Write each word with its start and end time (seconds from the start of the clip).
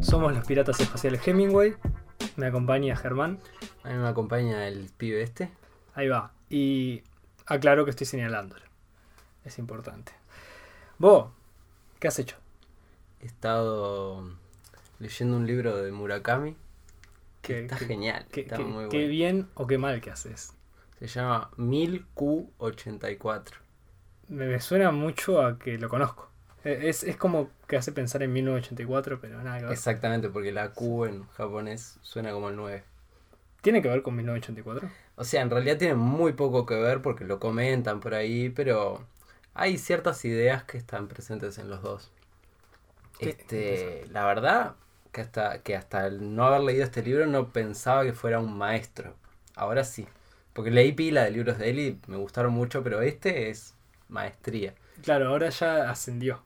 Somos 0.00 0.32
los 0.32 0.46
piratas 0.46 0.78
espaciales 0.80 1.26
Hemingway. 1.26 1.74
Me 2.36 2.46
acompaña 2.46 2.94
Germán. 2.96 3.40
A 3.86 3.90
mí 3.90 3.98
me 3.98 4.08
acompaña 4.08 4.66
el 4.66 4.90
pibe 4.96 5.22
este. 5.22 5.50
Ahí 5.94 6.08
va. 6.08 6.32
Y 6.50 7.02
aclaro 7.46 7.84
que 7.84 7.90
estoy 7.90 8.06
señalándolo. 8.06 8.64
Es 9.44 9.58
importante. 9.58 10.12
Vos, 10.98 11.28
¿qué 12.00 12.08
has 12.08 12.18
hecho? 12.18 12.36
He 13.20 13.26
estado 13.26 14.28
leyendo 14.98 15.36
un 15.36 15.46
libro 15.46 15.76
de 15.76 15.92
Murakami. 15.92 16.56
Que 17.42 17.52
¿Qué- 17.54 17.60
está 17.62 17.78
qué- 17.78 17.86
genial. 17.86 18.26
qué, 18.32 18.40
está 18.40 18.56
qué- 18.56 18.64
muy 18.64 18.88
qué 18.88 18.96
bueno. 18.98 19.10
bien 19.10 19.48
o 19.54 19.66
qué 19.66 19.78
mal 19.78 20.00
que 20.00 20.10
haces? 20.10 20.52
Se 20.98 21.06
llama 21.06 21.50
1000Q84. 21.56 23.52
Me, 24.28 24.46
me 24.46 24.60
suena 24.60 24.90
mucho 24.90 25.42
a 25.42 25.58
que 25.58 25.78
lo 25.78 25.88
conozco. 25.88 26.28
E- 26.64 26.88
Es, 26.88 27.04
es 27.04 27.16
como 27.16 27.50
que 27.68 27.76
hace 27.76 27.92
pensar 27.92 28.22
en 28.24 28.32
1984, 28.32 29.20
pero 29.20 29.40
nada 29.42 29.58
que 29.58 29.64
ver. 29.64 29.72
Exactamente, 29.72 30.28
porque 30.28 30.50
la 30.52 30.72
Q 30.72 31.04
en 31.06 31.24
japonés 31.28 31.98
suena 32.02 32.32
como 32.32 32.48
el 32.48 32.56
9. 32.56 32.82
¿Tiene 33.66 33.82
que 33.82 33.88
ver 33.88 34.02
con 34.02 34.14
1984? 34.14 34.88
O 35.16 35.24
sea, 35.24 35.42
en 35.42 35.50
realidad 35.50 35.76
tiene 35.76 35.96
muy 35.96 36.34
poco 36.34 36.66
que 36.66 36.76
ver 36.76 37.02
porque 37.02 37.24
lo 37.24 37.40
comentan 37.40 37.98
por 37.98 38.14
ahí, 38.14 38.48
pero 38.48 39.04
hay 39.54 39.76
ciertas 39.76 40.24
ideas 40.24 40.62
que 40.62 40.78
están 40.78 41.08
presentes 41.08 41.58
en 41.58 41.68
los 41.68 41.82
dos. 41.82 42.12
Qué 43.18 43.30
Este, 43.30 44.06
la 44.12 44.24
verdad 44.24 44.76
que 45.10 45.20
hasta 45.20 45.64
que 45.64 45.74
hasta 45.74 46.06
el 46.06 46.36
no 46.36 46.44
haber 46.44 46.60
leído 46.60 46.84
este 46.84 47.02
libro 47.02 47.26
no 47.26 47.48
pensaba 47.48 48.04
que 48.04 48.12
fuera 48.12 48.38
un 48.38 48.56
maestro. 48.56 49.14
Ahora 49.56 49.82
sí, 49.82 50.06
porque 50.52 50.70
leí 50.70 50.92
pila 50.92 51.24
de 51.24 51.32
libros 51.32 51.58
de 51.58 51.70
él 51.70 51.80
y 51.80 52.00
me 52.06 52.18
gustaron 52.18 52.52
mucho, 52.52 52.84
pero 52.84 53.00
este 53.02 53.50
es 53.50 53.74
maestría. 54.08 54.74
Claro, 55.02 55.30
ahora 55.30 55.48
ya 55.48 55.90
ascendió. 55.90 56.40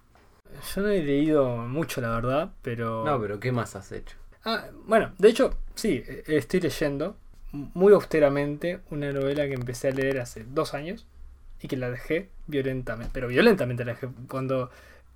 Yo 0.75 0.81
no 0.81 0.89
he 0.89 1.03
leído 1.03 1.55
mucho, 1.59 2.00
la 2.00 2.14
verdad, 2.14 2.53
pero... 2.62 3.05
No, 3.05 3.20
pero 3.20 3.39
¿qué 3.39 3.53
más 3.53 3.77
has 3.77 3.92
hecho? 3.92 4.16
Ah, 4.42 4.64
bueno, 4.87 5.12
de 5.19 5.28
hecho, 5.28 5.59
sí, 5.81 6.03
eh, 6.06 6.23
estoy 6.28 6.61
leyendo 6.61 7.17
muy 7.53 7.92
austeramente 7.92 8.81
una 8.91 9.12
novela 9.12 9.47
que 9.47 9.55
empecé 9.55 9.89
a 9.89 9.92
leer 9.92 10.20
hace 10.20 10.45
dos 10.45 10.75
años 10.75 11.06
y 11.61 11.69
que 11.69 11.77
la 11.77 11.91
dejé 11.91 12.28
violentamente, 12.47 13.11
pero 13.12 13.28
violentamente 13.28 13.84
la 13.84 13.92
dejé. 13.92 14.09
Cuando, 14.28 14.70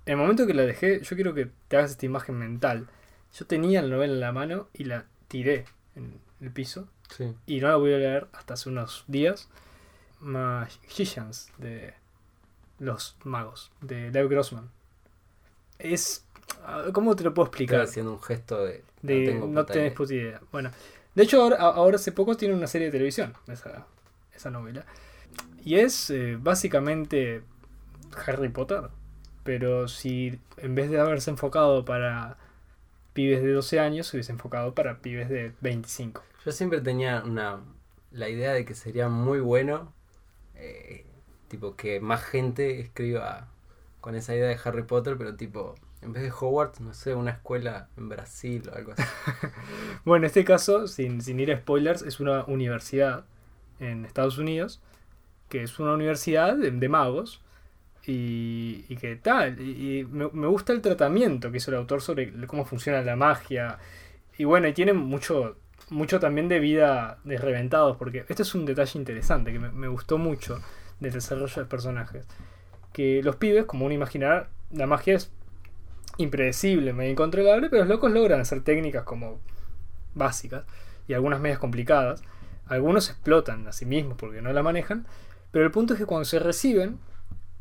en 0.05 0.11
el 0.13 0.17
momento 0.17 0.45
que 0.45 0.53
la 0.53 0.63
dejé, 0.63 1.01
yo 1.01 1.15
quiero 1.15 1.33
que 1.33 1.49
te 1.67 1.77
hagas 1.77 1.91
esta 1.91 2.05
imagen 2.05 2.35
mental. 2.37 2.87
Yo 3.33 3.45
tenía 3.45 3.81
la 3.81 3.87
novela 3.89 4.13
en 4.13 4.19
la 4.19 4.31
mano 4.31 4.67
y 4.73 4.83
la 4.85 5.05
tiré 5.27 5.65
en 5.95 6.19
el 6.41 6.51
piso 6.51 6.87
Sí. 7.15 7.33
y 7.45 7.59
no 7.59 7.67
la 7.69 7.75
voy 7.75 7.93
a 7.93 7.97
leer 7.97 8.27
hasta 8.33 8.55
hace 8.55 8.69
unos 8.69 9.05
días. 9.07 9.47
Magicians 10.19 11.51
de 11.57 11.93
los 12.79 13.15
magos 13.23 13.71
de 13.81 14.11
Lev 14.11 14.27
Grossman. 14.27 14.69
Es. 15.79 16.24
Ah, 16.63 16.85
¿Cómo 16.93 17.15
te 17.15 17.23
lo 17.23 17.33
puedo 17.33 17.47
Estoy 17.55 17.77
explicar? 17.77 17.81
haciendo 17.81 18.13
un 18.13 18.21
gesto 18.21 18.63
de 18.63 18.83
de 19.01 19.21
tengo 19.21 19.47
no 19.47 19.65
puta 19.65 19.73
tenés 19.73 19.93
idea. 19.93 19.95
puta 19.95 20.13
idea. 20.13 20.41
Bueno, 20.51 20.71
de 21.15 21.23
hecho 21.23 21.41
ahora, 21.59 21.95
hace 21.97 22.11
poco 22.11 22.35
tiene 22.37 22.53
una 22.55 22.67
serie 22.67 22.87
de 22.87 22.91
televisión 22.91 23.33
esa, 23.47 23.85
esa 24.35 24.49
novela. 24.49 24.85
Y 25.63 25.75
es 25.75 26.09
eh, 26.09 26.37
básicamente 26.39 27.43
Harry 28.27 28.49
Potter. 28.49 28.89
Pero 29.43 29.87
si 29.87 30.39
en 30.57 30.75
vez 30.75 30.89
de 30.89 30.99
haberse 30.99 31.29
enfocado 31.29 31.85
para 31.85 32.37
pibes 33.13 33.43
de 33.43 33.51
12 33.53 33.79
años, 33.79 34.07
se 34.07 34.17
hubiese 34.17 34.31
enfocado 34.31 34.73
para 34.75 34.99
pibes 34.99 35.29
de 35.29 35.53
25. 35.61 36.23
Yo 36.45 36.51
siempre 36.51 36.81
tenía 36.81 37.23
una 37.25 37.61
la 38.11 38.29
idea 38.29 38.53
de 38.53 38.65
que 38.65 38.75
sería 38.75 39.09
muy 39.09 39.39
bueno 39.41 39.91
eh, 40.55 41.05
tipo 41.49 41.75
que 41.75 41.99
más 41.99 42.23
gente 42.23 42.79
escriba 42.79 43.47
con 44.01 44.15
esa 44.15 44.35
idea 44.35 44.47
de 44.47 44.59
Harry 44.63 44.83
Potter, 44.83 45.17
pero 45.17 45.35
tipo 45.35 45.75
en 46.05 46.13
vez 46.13 46.23
de 46.23 46.31
Hogwarts, 46.31 46.79
no 46.81 46.93
sé, 46.93 47.13
una 47.15 47.31
escuela 47.31 47.89
en 47.97 48.09
Brasil 48.09 48.63
o 48.71 48.75
algo 48.75 48.93
así. 48.93 49.03
Bueno, 50.05 50.23
en 50.23 50.27
este 50.27 50.45
caso, 50.45 50.87
sin, 50.87 51.21
sin 51.21 51.39
ir 51.39 51.51
a 51.51 51.57
spoilers, 51.57 52.03
es 52.03 52.19
una 52.19 52.45
universidad 52.45 53.25
en 53.79 54.05
Estados 54.05 54.37
Unidos, 54.37 54.81
que 55.49 55.63
es 55.63 55.79
una 55.79 55.93
universidad 55.93 56.55
de, 56.55 56.89
magos, 56.89 57.41
y, 58.05 58.85
y 58.87 58.97
que 58.97 59.15
tal, 59.15 59.59
y, 59.59 60.07
me, 60.11 60.29
me 60.31 60.47
gusta 60.47 60.73
el 60.73 60.81
tratamiento 60.81 61.51
que 61.51 61.57
hizo 61.57 61.71
el 61.71 61.77
autor 61.77 62.01
sobre 62.01 62.31
cómo 62.47 62.65
funciona 62.65 63.01
la 63.01 63.15
magia, 63.15 63.79
y 64.37 64.43
bueno, 64.43 64.67
y 64.67 64.73
tiene 64.73 64.93
mucho, 64.93 65.57
mucho 65.89 66.19
también 66.19 66.47
de 66.47 66.59
vida 66.59 67.19
de 67.23 67.37
reventados, 67.37 67.97
porque 67.97 68.25
este 68.27 68.43
es 68.43 68.55
un 68.55 68.65
detalle 68.65 68.99
interesante 68.99 69.51
que 69.51 69.59
me, 69.59 69.87
gustó 69.87 70.17
mucho 70.17 70.61
del 70.99 71.13
desarrollo 71.13 71.61
de 71.61 71.65
personajes, 71.67 72.27
que 72.93 73.21
los 73.23 73.37
pibes, 73.37 73.65
como 73.65 73.85
uno 73.85 73.93
imaginará, 73.93 74.49
la 74.71 74.87
magia 74.87 75.15
es 75.15 75.31
impredecible, 76.17 76.93
medio 76.93 77.11
incontrolable, 77.11 77.69
pero 77.69 77.83
los 77.83 77.89
locos 77.89 78.11
logran 78.11 78.39
hacer 78.39 78.61
técnicas 78.63 79.03
como 79.03 79.39
básicas 80.13 80.63
y 81.07 81.13
algunas 81.13 81.39
medias 81.39 81.59
complicadas. 81.59 82.23
Algunos 82.67 83.09
explotan 83.09 83.67
a 83.67 83.71
sí 83.71 83.85
mismos 83.85 84.17
porque 84.17 84.41
no 84.41 84.51
la 84.51 84.63
manejan, 84.63 85.05
pero 85.51 85.65
el 85.65 85.71
punto 85.71 85.93
es 85.93 85.99
que 85.99 86.05
cuando 86.05 86.25
se 86.25 86.39
reciben, 86.39 86.99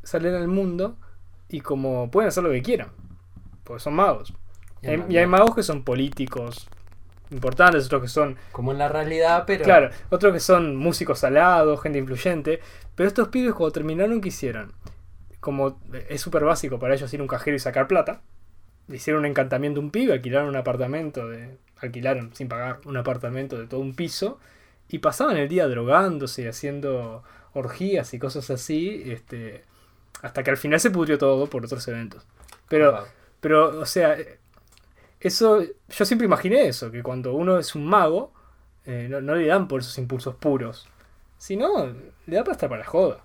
salen 0.02 0.34
al 0.34 0.48
mundo 0.48 0.96
y 1.48 1.60
como 1.60 2.10
pueden 2.10 2.28
hacer 2.28 2.42
lo 2.42 2.50
que 2.50 2.62
quieran, 2.62 2.88
porque 3.64 3.82
son 3.82 3.94
magos. 3.94 4.32
Y 4.82 4.88
hay, 4.88 5.04
y 5.08 5.18
hay 5.18 5.26
magos 5.26 5.54
que 5.54 5.62
son 5.62 5.84
políticos 5.84 6.68
importantes, 7.30 7.86
otros 7.86 8.02
que 8.02 8.08
son, 8.08 8.36
Como 8.52 8.72
en 8.72 8.78
la 8.78 8.88
realidad, 8.88 9.44
pero 9.46 9.64
claro, 9.64 9.90
otros 10.10 10.32
que 10.32 10.40
son 10.40 10.76
músicos 10.76 11.18
salados, 11.18 11.82
gente 11.82 11.98
influyente, 11.98 12.60
pero 12.94 13.08
estos 13.08 13.28
pibes 13.28 13.54
cuando 13.54 13.72
terminaron, 13.72 14.20
¿qué 14.20 14.28
hicieron? 14.28 14.72
Como 15.40 15.78
es 16.08 16.20
súper 16.20 16.44
básico 16.44 16.78
para 16.78 16.94
ellos 16.94 17.12
ir 17.12 17.20
a 17.20 17.22
un 17.22 17.28
cajero 17.28 17.56
y 17.56 17.60
sacar 17.60 17.86
plata, 17.86 18.22
hicieron 18.88 19.20
un 19.20 19.26
encantamiento 19.26 19.80
a 19.80 19.84
un 19.84 19.90
pibe, 19.90 20.12
alquilaron 20.12 20.48
un 20.48 20.56
apartamento 20.56 21.28
de. 21.28 21.56
alquilaron 21.78 22.34
sin 22.34 22.48
pagar 22.48 22.80
un 22.84 22.96
apartamento 22.96 23.58
de 23.58 23.66
todo 23.66 23.80
un 23.80 23.94
piso. 23.94 24.38
Y 24.88 24.98
pasaban 24.98 25.36
el 25.36 25.48
día 25.48 25.66
drogándose 25.66 26.42
y 26.42 26.46
haciendo 26.46 27.22
orgías 27.54 28.12
y 28.14 28.18
cosas 28.18 28.50
así. 28.50 29.02
Este. 29.06 29.64
Hasta 30.22 30.42
que 30.42 30.50
al 30.50 30.56
final 30.56 30.80
se 30.80 30.90
pudrió 30.90 31.18
todo 31.18 31.46
por 31.48 31.64
otros 31.64 31.86
eventos. 31.88 32.24
Pero. 32.68 32.92
Wow. 32.92 33.04
Pero, 33.40 33.80
o 33.80 33.86
sea. 33.86 34.16
Eso. 35.20 35.62
Yo 35.88 36.04
siempre 36.04 36.26
imaginé 36.26 36.66
eso, 36.68 36.90
que 36.90 37.02
cuando 37.02 37.34
uno 37.34 37.58
es 37.58 37.74
un 37.74 37.86
mago. 37.86 38.32
eh, 38.84 39.08
no, 39.10 39.20
no 39.20 39.34
le 39.34 39.46
dan 39.46 39.68
por 39.68 39.80
esos 39.80 39.96
impulsos 39.98 40.34
puros. 40.36 40.88
Sino, 41.38 41.86
le 42.26 42.36
da 42.36 42.44
para 42.44 42.52
estar 42.52 42.68
para 42.68 42.80
la 42.82 42.86
joda. 42.86 43.23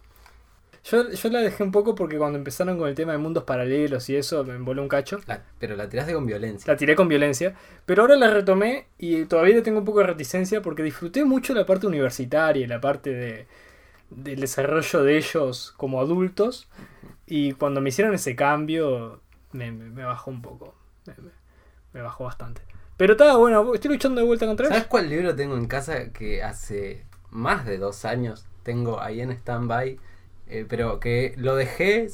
Yo, 0.86 1.10
yo 1.10 1.30
la 1.30 1.40
dejé 1.40 1.64
un 1.64 1.72
poco 1.72 1.94
porque 1.96 2.18
cuando 2.18 2.38
empezaron 2.38 2.78
con 2.78 2.88
el 2.88 2.96
tema 2.96 3.12
de 3.12 3.18
mundos 3.18 3.44
paralelos 3.44 4.10
y 4.10 4.16
eso 4.16 4.44
me 4.44 4.58
voló 4.58 4.82
un 4.82 4.88
cacho. 4.88 5.20
La- 5.28 5.44
pero 5.60 5.76
la 5.76 5.90
tiraste 5.90 6.14
con 6.14 6.26
violencia. 6.26 6.72
La 6.72 6.78
tiré 6.78 6.96
con 6.96 7.08
violencia. 7.08 7.54
Pero 7.86 8.02
ahora 8.04 8.16
la 8.16 8.30
retomé 8.30 8.88
y 8.98 9.26
todavía 9.26 9.56
le 9.56 9.62
tengo 9.62 9.80
un 9.80 9.86
poco 9.86 10.00
de 10.00 10.08
reticencia 10.08 10.62
porque 10.62 10.84
disfruté 10.84 11.26
mucho 11.26 11.54
la 11.54 11.66
parte 11.66 11.86
universitaria 11.88 12.64
y 12.64 12.68
la 12.68 12.80
parte 12.82 13.12
de, 13.12 13.48
del 14.10 14.40
desarrollo 14.40 15.04
de 15.04 15.18
ellos 15.18 15.74
como 15.78 16.00
adultos. 16.00 16.68
Y 17.28 17.52
cuando 17.54 17.82
me 17.82 17.90
hicieron 17.90 18.14
ese 18.16 18.36
cambio, 18.36 19.22
me, 19.52 19.72
me- 19.72 19.90
me 19.90 20.04
bajó 20.06 20.32
un 20.32 20.42
poco. 20.42 20.76
Me, 21.94 22.02
bajó 22.02 22.24
bastante. 22.26 22.62
Pero 22.98 23.14
estaba 23.14 23.36
bueno, 23.38 23.74
estoy 23.74 23.92
luchando 23.92 24.22
de 24.22 24.28
vuelta 24.28 24.46
contra 24.46 24.68
¿Sabes 24.68 24.82
ellos. 24.84 24.90
cuál 24.90 25.10
libro 25.10 25.36
tengo 25.36 25.56
en 25.58 25.68
casa 25.68 26.12
que 26.12 26.44
hace 26.44 27.06
más 27.32 27.66
de 27.66 27.78
dos 27.78 28.06
años 28.06 28.46
tengo 28.64 29.02
ahí 29.02 29.22
en 29.22 29.32
stand-by? 29.32 30.00
Eh, 30.50 30.66
pero 30.68 31.00
que 31.00 31.34
lo 31.38 31.56
dejé. 31.56 32.10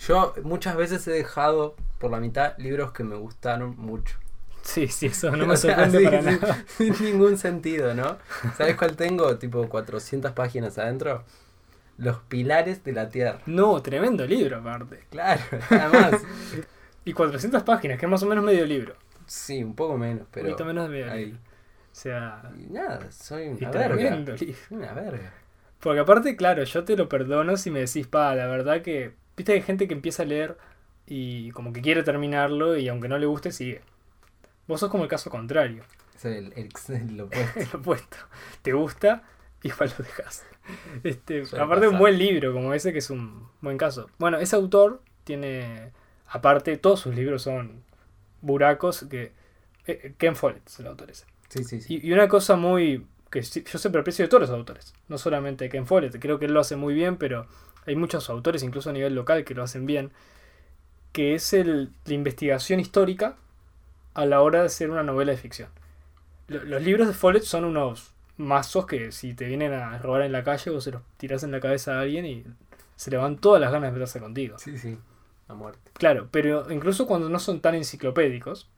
Yo 0.00 0.34
muchas 0.42 0.76
veces 0.76 1.06
he 1.08 1.12
dejado 1.12 1.74
por 1.98 2.10
la 2.10 2.20
mitad 2.20 2.56
libros 2.58 2.92
que 2.92 3.04
me 3.04 3.16
gustaron 3.16 3.76
mucho. 3.78 4.16
Sí, 4.62 4.88
sí, 4.88 5.06
eso 5.06 5.30
no 5.36 5.46
me 5.46 5.54
O 5.54 5.56
sea, 5.56 5.76
sorprende 5.90 6.00
para 6.02 6.22
sí, 6.22 6.26
nada. 6.40 6.64
Sin 6.76 6.94
ningún 7.02 7.38
sentido, 7.38 7.94
¿no? 7.94 8.18
¿Sabes 8.56 8.76
cuál 8.76 8.96
tengo? 8.96 9.36
Tipo 9.38 9.68
400 9.68 10.32
páginas 10.32 10.78
adentro. 10.78 11.24
Los 11.98 12.18
pilares 12.18 12.84
de 12.84 12.92
la 12.92 13.08
tierra. 13.08 13.40
No, 13.46 13.80
tremendo 13.82 14.26
libro 14.26 14.58
aparte. 14.58 15.00
Claro, 15.10 15.42
nada 15.70 15.88
más. 15.88 16.22
Y 17.04 17.12
400 17.14 17.62
páginas, 17.62 17.98
que 17.98 18.06
es 18.06 18.10
más 18.10 18.22
o 18.22 18.26
menos 18.26 18.44
medio 18.44 18.66
libro. 18.66 18.94
Sí, 19.26 19.62
un 19.64 19.74
poco 19.74 19.96
menos, 19.96 20.28
Un 20.28 20.28
pero. 20.30 20.46
poquito 20.46 20.64
menos 20.64 20.84
de 20.84 20.90
medio 20.90 21.10
ahí. 21.12 21.24
libro. 21.26 21.40
O 21.40 21.98
sea, 21.98 22.42
Y 22.58 22.66
nada, 22.72 23.10
soy 23.10 23.48
una 23.48 23.70
verga. 23.70 23.96
tremendo 23.96 24.34
una 24.70 24.92
verga. 24.92 25.32
Porque 25.86 26.00
aparte, 26.00 26.34
claro, 26.34 26.64
yo 26.64 26.82
te 26.84 26.96
lo 26.96 27.08
perdono 27.08 27.56
si 27.56 27.70
me 27.70 27.78
decís, 27.78 28.08
pa, 28.08 28.34
la 28.34 28.46
verdad 28.48 28.82
que. 28.82 29.14
Viste 29.36 29.52
que 29.52 29.58
hay 29.58 29.62
gente 29.62 29.86
que 29.86 29.94
empieza 29.94 30.24
a 30.24 30.26
leer 30.26 30.56
y 31.06 31.52
como 31.52 31.72
que 31.72 31.80
quiere 31.80 32.02
terminarlo 32.02 32.76
y 32.76 32.88
aunque 32.88 33.06
no 33.08 33.18
le 33.18 33.26
guste, 33.26 33.52
sigue. 33.52 33.82
Vos 34.66 34.80
sos 34.80 34.90
como 34.90 35.04
el 35.04 35.08
caso 35.10 35.30
contrario. 35.30 35.84
Es 36.16 36.24
el, 36.24 36.52
el, 36.56 36.68
el 36.88 37.20
opuesto. 37.20 37.60
el 37.60 37.68
opuesto. 37.74 38.16
Te 38.62 38.72
gusta, 38.72 39.22
igual 39.62 39.92
lo 39.96 40.04
dejas. 40.04 40.44
Este, 41.04 41.44
Suele 41.44 41.64
aparte 41.64 41.82
de 41.82 41.88
un 41.88 41.92
pasar. 41.92 42.00
buen 42.00 42.18
libro 42.18 42.52
como 42.52 42.74
ese, 42.74 42.92
que 42.92 42.98
es 42.98 43.10
un 43.10 43.48
buen 43.60 43.78
caso. 43.78 44.10
Bueno, 44.18 44.38
ese 44.38 44.56
autor 44.56 45.02
tiene, 45.24 45.92
aparte, 46.26 46.76
todos 46.78 46.98
sus 47.00 47.14
libros 47.14 47.42
son 47.42 47.84
buracos 48.40 49.06
que... 49.08 49.32
eh, 49.86 50.14
Ken 50.18 50.34
Follett 50.34 50.66
es 50.66 50.80
el 50.80 50.86
autor 50.88 51.10
ese. 51.12 51.26
Sí, 51.48 51.62
sí, 51.64 51.80
sí. 51.80 52.00
Y, 52.02 52.08
y 52.08 52.12
una 52.12 52.26
cosa 52.28 52.56
muy... 52.56 53.06
que 53.30 53.42
yo 53.42 53.78
siempre 53.78 54.00
aprecio 54.00 54.24
de 54.24 54.28
todos 54.28 54.42
los 54.42 54.50
autores, 54.50 54.94
no 55.08 55.18
solamente 55.18 55.68
Ken 55.68 55.86
Follett, 55.86 56.18
creo 56.20 56.38
que 56.38 56.46
él 56.46 56.54
lo 56.54 56.60
hace 56.60 56.76
muy 56.76 56.94
bien, 56.94 57.16
pero 57.16 57.46
hay 57.86 57.96
muchos 57.96 58.30
autores, 58.30 58.62
incluso 58.62 58.90
a 58.90 58.92
nivel 58.92 59.14
local, 59.14 59.44
que 59.44 59.54
lo 59.54 59.62
hacen 59.62 59.86
bien, 59.86 60.12
que 61.12 61.34
es 61.34 61.52
el, 61.52 61.90
la 62.04 62.14
investigación 62.14 62.80
histórica 62.80 63.36
a 64.14 64.26
la 64.26 64.42
hora 64.42 64.60
de 64.60 64.66
hacer 64.66 64.90
una 64.90 65.02
novela 65.02 65.32
de 65.32 65.38
ficción. 65.38 65.68
Lo- 66.48 66.64
Los 66.64 66.82
libros 66.82 67.08
de 67.08 67.14
Follett 67.14 67.44
son 67.44 67.64
unos 67.64 68.12
mazos 68.38 68.86
que 68.86 69.12
si 69.12 69.34
te 69.34 69.46
vienen 69.46 69.72
a 69.74 69.98
robar 69.98 70.22
en 70.22 70.32
la 70.32 70.44
calle 70.44 70.70
vos 70.70 70.84
se 70.84 70.92
los 70.92 71.02
tirás 71.18 71.42
en 71.44 71.52
la 71.52 71.60
cabeza 71.60 71.98
a 71.98 72.02
alguien 72.02 72.26
y 72.26 72.44
se 72.96 73.10
le 73.10 73.18
van 73.18 73.38
todas 73.38 73.60
las 73.60 73.72
ganas 73.72 73.90
de 73.90 73.92
meterse 73.94 74.20
contigo. 74.20 74.58
Sí, 74.58 74.78
sí. 74.78 74.98
A 75.48 75.54
muerte. 75.54 75.90
Claro, 75.94 76.28
pero 76.30 76.70
incluso 76.72 77.06
cuando 77.06 77.28
no 77.30 77.38
son 77.38 77.60
tan 77.60 77.74
enciclopédicos, 77.76 78.68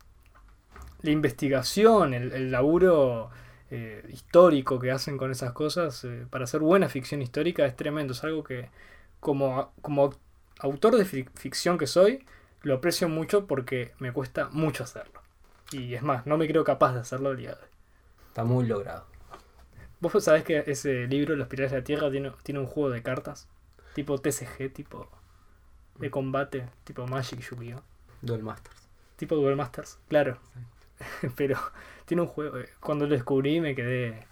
la 1.02 1.10
investigación, 1.10 2.14
el, 2.14 2.32
el 2.32 2.50
laburo 2.50 3.30
eh, 3.70 4.04
histórico 4.12 4.78
que 4.78 4.90
hacen 4.90 5.16
con 5.18 5.30
esas 5.30 5.52
cosas 5.52 6.04
eh, 6.04 6.26
para 6.30 6.44
hacer 6.44 6.60
buena 6.60 6.88
ficción 6.88 7.22
histórica 7.22 7.66
es 7.66 7.76
tremendo. 7.76 8.12
Es 8.12 8.24
algo 8.24 8.42
que 8.44 8.70
como, 9.20 9.72
como 9.82 10.14
autor 10.60 10.96
de 10.96 11.04
fic- 11.06 11.30
ficción 11.34 11.78
que 11.78 11.86
soy, 11.86 12.24
lo 12.62 12.74
aprecio 12.74 13.08
mucho 13.08 13.46
porque 13.46 13.92
me 13.98 14.12
cuesta 14.12 14.48
mucho 14.50 14.84
hacerlo. 14.84 15.20
Y 15.72 15.94
es 15.94 16.02
más, 16.02 16.26
no 16.26 16.38
me 16.38 16.46
creo 16.48 16.64
capaz 16.64 16.94
de 16.94 17.00
hacerlo 17.00 17.32
el 17.32 17.36
día 17.38 17.50
de 17.50 17.56
hoy. 17.62 17.68
Está 18.28 18.44
muy 18.44 18.66
logrado. 18.66 19.04
¿Vos 20.00 20.22
sabés 20.22 20.44
que 20.44 20.62
ese 20.66 21.06
libro, 21.08 21.34
Los 21.36 21.48
Pilares 21.48 21.72
de 21.72 21.78
la 21.78 21.84
Tierra, 21.84 22.10
tiene, 22.10 22.32
tiene 22.42 22.60
un 22.60 22.66
juego 22.66 22.90
de 22.90 23.02
cartas? 23.02 23.48
Tipo 23.94 24.18
TCG, 24.18 24.72
tipo 24.72 25.08
de 25.98 26.10
combate, 26.10 26.68
tipo 26.84 27.06
Magic 27.06 27.40
Yu-Gi-Oh! 27.40 27.82
Duel 28.22 28.42
Masters. 28.44 28.88
Tipo 29.16 29.34
Duel 29.34 29.56
Masters, 29.56 29.98
claro. 30.08 30.38
Pero 31.36 31.58
tiene 32.08 32.22
un 32.22 32.28
juego. 32.28 32.58
eh, 32.58 32.68
Cuando 32.80 33.06
lo 33.06 33.14
descubrí 33.14 33.60
me 33.60 33.74
quedé 33.76 34.08
eh, 34.08 34.24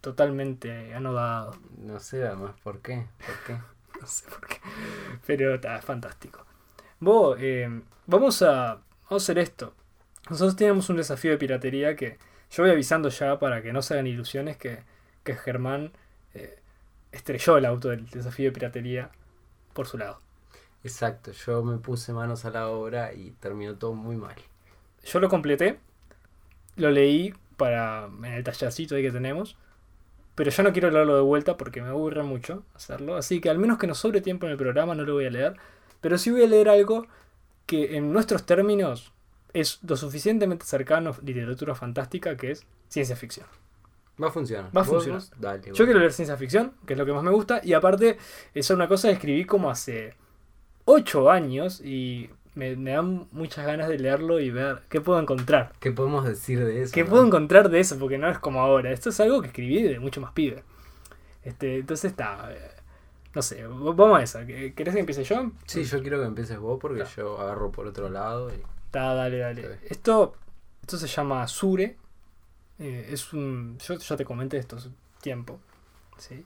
totalmente 0.00 0.94
anodado. 0.94 1.56
No 1.78 1.98
sé 2.00 2.26
además 2.26 2.54
por 2.62 2.80
qué. 2.80 3.06
¿Por 3.26 3.36
qué? 3.46 3.62
No 4.00 4.06
sé 4.06 4.26
por 4.30 4.46
qué. 4.46 4.56
Pero 5.26 5.54
está 5.54 5.76
es 5.76 5.84
fantástico. 5.84 6.46
Vos, 7.00 7.36
eh, 7.40 7.68
vamos 8.06 8.40
a, 8.42 8.76
vamos 8.76 9.10
a 9.10 9.16
hacer 9.16 9.38
esto. 9.38 9.74
Nosotros 10.30 10.56
tenemos 10.56 10.88
un 10.90 10.96
desafío 10.96 11.32
de 11.32 11.38
piratería 11.38 11.96
que 11.96 12.18
yo 12.50 12.62
voy 12.62 12.70
avisando 12.72 13.10
ya 13.10 13.38
para 13.38 13.62
que 13.62 13.72
no 13.74 13.82
se 13.82 13.94
hagan 13.94 14.06
ilusiones 14.06 14.56
que, 14.56 14.84
que 15.24 15.34
Germán 15.36 15.92
eh, 16.34 16.58
estrelló 17.12 17.58
el 17.58 17.66
auto 17.66 17.88
del 17.90 18.06
desafío 18.08 18.46
de 18.46 18.52
piratería 18.52 19.10
por 19.74 19.86
su 19.86 19.98
lado. 19.98 20.20
Exacto, 20.82 21.32
yo 21.32 21.62
me 21.62 21.78
puse 21.78 22.12
manos 22.14 22.44
a 22.46 22.50
la 22.50 22.68
obra 22.68 23.12
y 23.12 23.32
terminó 23.32 23.76
todo 23.76 23.92
muy 23.94 24.16
mal. 24.16 24.36
Yo 25.04 25.20
lo 25.20 25.28
completé, 25.28 25.78
lo 26.80 26.90
leí 26.90 27.34
para 27.56 28.06
en 28.06 28.24
el 28.24 28.42
tallercito 28.44 28.94
ahí 28.94 29.02
que 29.02 29.10
tenemos, 29.12 29.56
pero 30.34 30.50
yo 30.50 30.62
no 30.62 30.72
quiero 30.72 30.90
leerlo 30.90 31.14
de 31.16 31.22
vuelta 31.22 31.56
porque 31.56 31.82
me 31.82 31.88
aburre 31.88 32.22
mucho 32.22 32.64
hacerlo, 32.74 33.16
así 33.16 33.40
que 33.40 33.50
al 33.50 33.58
menos 33.58 33.78
que 33.78 33.86
nos 33.86 33.98
sobre 33.98 34.20
tiempo 34.20 34.46
en 34.46 34.52
el 34.52 34.58
programa 34.58 34.94
no 34.94 35.04
lo 35.04 35.14
voy 35.14 35.26
a 35.26 35.30
leer, 35.30 35.54
pero 36.00 36.16
sí 36.18 36.30
voy 36.30 36.44
a 36.44 36.46
leer 36.46 36.68
algo 36.68 37.06
que 37.66 37.96
en 37.96 38.12
nuestros 38.12 38.46
términos 38.46 39.12
es 39.52 39.80
lo 39.86 39.96
suficientemente 39.96 40.64
cercano 40.64 41.10
a 41.10 41.22
literatura 41.24 41.74
fantástica 41.74 42.36
que 42.36 42.52
es 42.52 42.66
ciencia 42.88 43.16
ficción. 43.16 43.46
Va 44.22 44.28
a 44.28 44.30
funcionar. 44.30 44.64
Va 44.76 44.80
a 44.82 44.84
¿Vos- 44.84 44.88
funcionar. 45.04 45.22
Dale. 45.38 45.58
Yo 45.66 45.72
bueno. 45.72 45.84
quiero 45.86 45.98
leer 46.00 46.12
ciencia 46.12 46.36
ficción, 46.36 46.74
que 46.86 46.92
es 46.94 46.98
lo 46.98 47.06
que 47.06 47.12
más 47.12 47.22
me 47.22 47.30
gusta, 47.30 47.60
y 47.64 47.72
aparte, 47.72 48.18
es 48.54 48.70
una 48.70 48.86
cosa 48.88 49.08
que 49.08 49.14
escribí 49.14 49.44
como 49.44 49.70
hace 49.70 50.14
8 50.84 51.30
años 51.30 51.80
y 51.80 52.30
me, 52.54 52.76
me 52.76 52.92
dan 52.92 53.26
muchas 53.32 53.66
ganas 53.66 53.88
de 53.88 53.98
leerlo 53.98 54.40
y 54.40 54.50
ver 54.50 54.82
qué 54.88 55.00
puedo 55.00 55.20
encontrar. 55.20 55.72
¿Qué 55.80 55.92
podemos 55.92 56.24
decir 56.24 56.64
de 56.64 56.82
eso? 56.82 56.92
¿Qué 56.92 57.04
no? 57.04 57.10
puedo 57.10 57.26
encontrar 57.26 57.68
de 57.70 57.80
eso? 57.80 57.98
Porque 57.98 58.18
no 58.18 58.28
es 58.28 58.38
como 58.38 58.60
ahora. 58.60 58.90
Esto 58.92 59.10
es 59.10 59.20
algo 59.20 59.40
que 59.40 59.48
escribí 59.48 59.82
de 59.82 59.98
mucho 60.00 60.20
más 60.20 60.32
pibe. 60.32 60.62
Este, 61.44 61.76
entonces 61.78 62.10
está. 62.10 62.48
eh, 62.52 62.70
No 63.34 63.42
sé, 63.42 63.64
vamos 63.66 64.34
a. 64.36 64.44
¿Qué- 64.46 64.74
¿Querés 64.74 64.94
que 64.94 65.00
empiece 65.00 65.22
yo? 65.24 65.52
Sí, 65.66 65.84
yo 65.84 66.00
quiero 66.02 66.18
que 66.20 66.26
empieces 66.26 66.58
vos 66.58 66.78
porque 66.80 67.02
Está. 67.02 67.16
yo 67.16 67.40
agarro 67.40 67.70
por 67.70 67.86
otro 67.86 68.08
lado 68.10 68.50
y 68.50 68.60
Está, 68.86 69.14
dale, 69.14 69.38
dale. 69.38 69.78
Esto, 69.88 70.34
esto 70.82 70.96
se 70.98 71.06
llama 71.06 71.46
Sure. 71.46 71.96
Eh, 72.80 73.08
es 73.12 73.32
un. 73.32 73.78
Yo 73.78 73.96
ya 73.98 74.16
te 74.16 74.24
comenté 74.24 74.56
esto 74.58 74.76
hace 74.76 74.88
tiempo. 75.20 75.60
¿sí? 76.18 76.44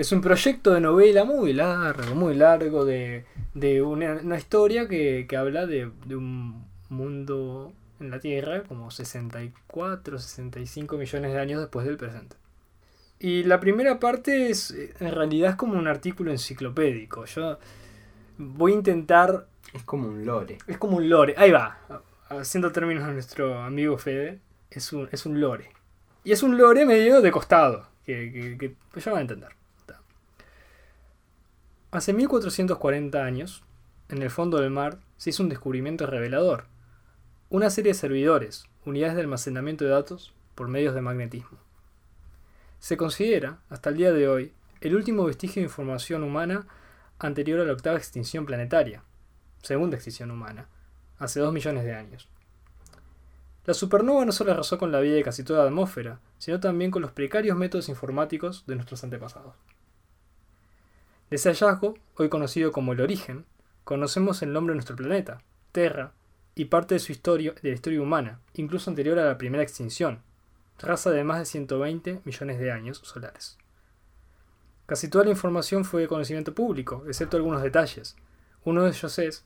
Es 0.00 0.12
un 0.12 0.22
proyecto 0.22 0.72
de 0.72 0.80
novela 0.80 1.26
muy 1.26 1.52
largo, 1.52 2.14
muy 2.14 2.34
largo, 2.34 2.86
de, 2.86 3.26
de 3.52 3.82
una, 3.82 4.14
una 4.14 4.38
historia 4.38 4.88
que, 4.88 5.26
que 5.28 5.36
habla 5.36 5.66
de, 5.66 5.90
de 6.06 6.16
un 6.16 6.64
mundo 6.88 7.74
en 8.00 8.10
la 8.10 8.18
Tierra 8.18 8.62
como 8.62 8.90
64, 8.90 10.18
65 10.18 10.96
millones 10.96 11.34
de 11.34 11.38
años 11.38 11.60
después 11.60 11.84
del 11.84 11.98
presente. 11.98 12.34
Y 13.18 13.42
la 13.42 13.60
primera 13.60 14.00
parte 14.00 14.48
es, 14.48 14.70
en 14.70 15.12
realidad 15.12 15.50
es 15.50 15.56
como 15.56 15.78
un 15.78 15.86
artículo 15.86 16.30
enciclopédico. 16.30 17.26
Yo 17.26 17.58
voy 18.38 18.72
a 18.72 18.76
intentar 18.76 19.48
es 19.74 19.82
como 19.82 20.08
un 20.08 20.24
lore. 20.24 20.56
es 20.66 20.78
como 20.78 20.96
un 20.96 21.10
lore. 21.10 21.34
Ahí 21.36 21.50
va. 21.50 21.78
Haciendo 22.30 22.72
términos 22.72 23.04
a 23.04 23.12
nuestro 23.12 23.62
amigo 23.62 23.98
Fede. 23.98 24.38
Es 24.70 24.94
un, 24.94 25.10
es 25.12 25.26
un 25.26 25.42
lore. 25.42 25.68
Y 26.24 26.32
es 26.32 26.42
un 26.42 26.56
lore 26.56 26.86
medio 26.86 27.20
de 27.20 27.30
costado. 27.30 27.86
Que, 28.06 28.32
que, 28.32 28.56
que 28.56 28.74
pues 28.90 29.04
ya 29.04 29.10
van 29.10 29.18
a 29.18 29.22
entender. 29.22 29.59
Hace 31.90 32.12
1440 32.12 33.24
años, 33.24 33.64
en 34.08 34.22
el 34.22 34.30
fondo 34.30 34.58
del 34.58 34.70
mar, 34.70 34.98
se 35.16 35.30
hizo 35.30 35.42
un 35.42 35.48
descubrimiento 35.48 36.06
revelador. 36.06 36.64
Una 37.48 37.70
serie 37.70 37.92
de 37.92 37.98
servidores, 37.98 38.64
unidades 38.86 39.16
de 39.16 39.22
almacenamiento 39.22 39.84
de 39.84 39.90
datos 39.90 40.32
por 40.54 40.68
medios 40.68 40.94
de 40.94 41.00
magnetismo. 41.00 41.58
Se 42.78 42.96
considera, 42.96 43.58
hasta 43.68 43.90
el 43.90 43.96
día 43.96 44.12
de 44.12 44.28
hoy, 44.28 44.52
el 44.80 44.94
último 44.94 45.24
vestigio 45.24 45.60
de 45.60 45.68
información 45.68 46.22
humana 46.22 46.66
anterior 47.18 47.60
a 47.60 47.64
la 47.64 47.72
octava 47.72 47.98
extinción 47.98 48.46
planetaria 48.46 49.02
segunda 49.62 49.96
extinción 49.96 50.30
humana, 50.30 50.68
hace 51.18 51.40
2 51.40 51.52
millones 51.52 51.84
de 51.84 51.94
años. 51.94 52.28
La 53.66 53.74
supernova 53.74 54.24
no 54.24 54.32
solo 54.32 54.52
arrasó 54.52 54.78
con 54.78 54.90
la 54.90 55.00
vida 55.00 55.14
de 55.14 55.22
casi 55.22 55.44
toda 55.44 55.60
la 55.60 55.68
atmósfera, 55.68 56.20
sino 56.38 56.60
también 56.60 56.90
con 56.90 57.02
los 57.02 57.12
precarios 57.12 57.56
métodos 57.56 57.88
informáticos 57.88 58.64
de 58.66 58.74
nuestros 58.74 59.04
antepasados. 59.04 59.54
De 61.30 61.36
ese 61.36 61.48
hallazgo, 61.50 61.94
hoy 62.16 62.28
conocido 62.28 62.72
como 62.72 62.92
el 62.92 63.00
origen, 63.00 63.46
conocemos 63.84 64.42
el 64.42 64.52
nombre 64.52 64.72
de 64.72 64.78
nuestro 64.78 64.96
planeta, 64.96 65.40
Terra, 65.70 66.12
y 66.56 66.64
parte 66.64 66.96
de 66.96 66.98
su 66.98 67.12
historia, 67.12 67.54
de 67.62 67.68
la 67.68 67.74
historia 67.76 68.02
humana, 68.02 68.40
incluso 68.54 68.90
anterior 68.90 69.16
a 69.16 69.24
la 69.24 69.38
primera 69.38 69.62
extinción, 69.62 70.22
raza 70.80 71.12
de 71.12 71.22
más 71.22 71.38
de 71.38 71.44
120 71.44 72.22
millones 72.24 72.58
de 72.58 72.72
años 72.72 72.98
solares. 73.04 73.58
Casi 74.86 75.06
toda 75.06 75.22
la 75.22 75.30
información 75.30 75.84
fue 75.84 76.00
de 76.00 76.08
conocimiento 76.08 76.52
público, 76.52 77.04
excepto 77.06 77.36
algunos 77.36 77.62
detalles, 77.62 78.16
uno 78.64 78.82
de 78.82 78.90
ellos 78.90 79.18
es, 79.20 79.44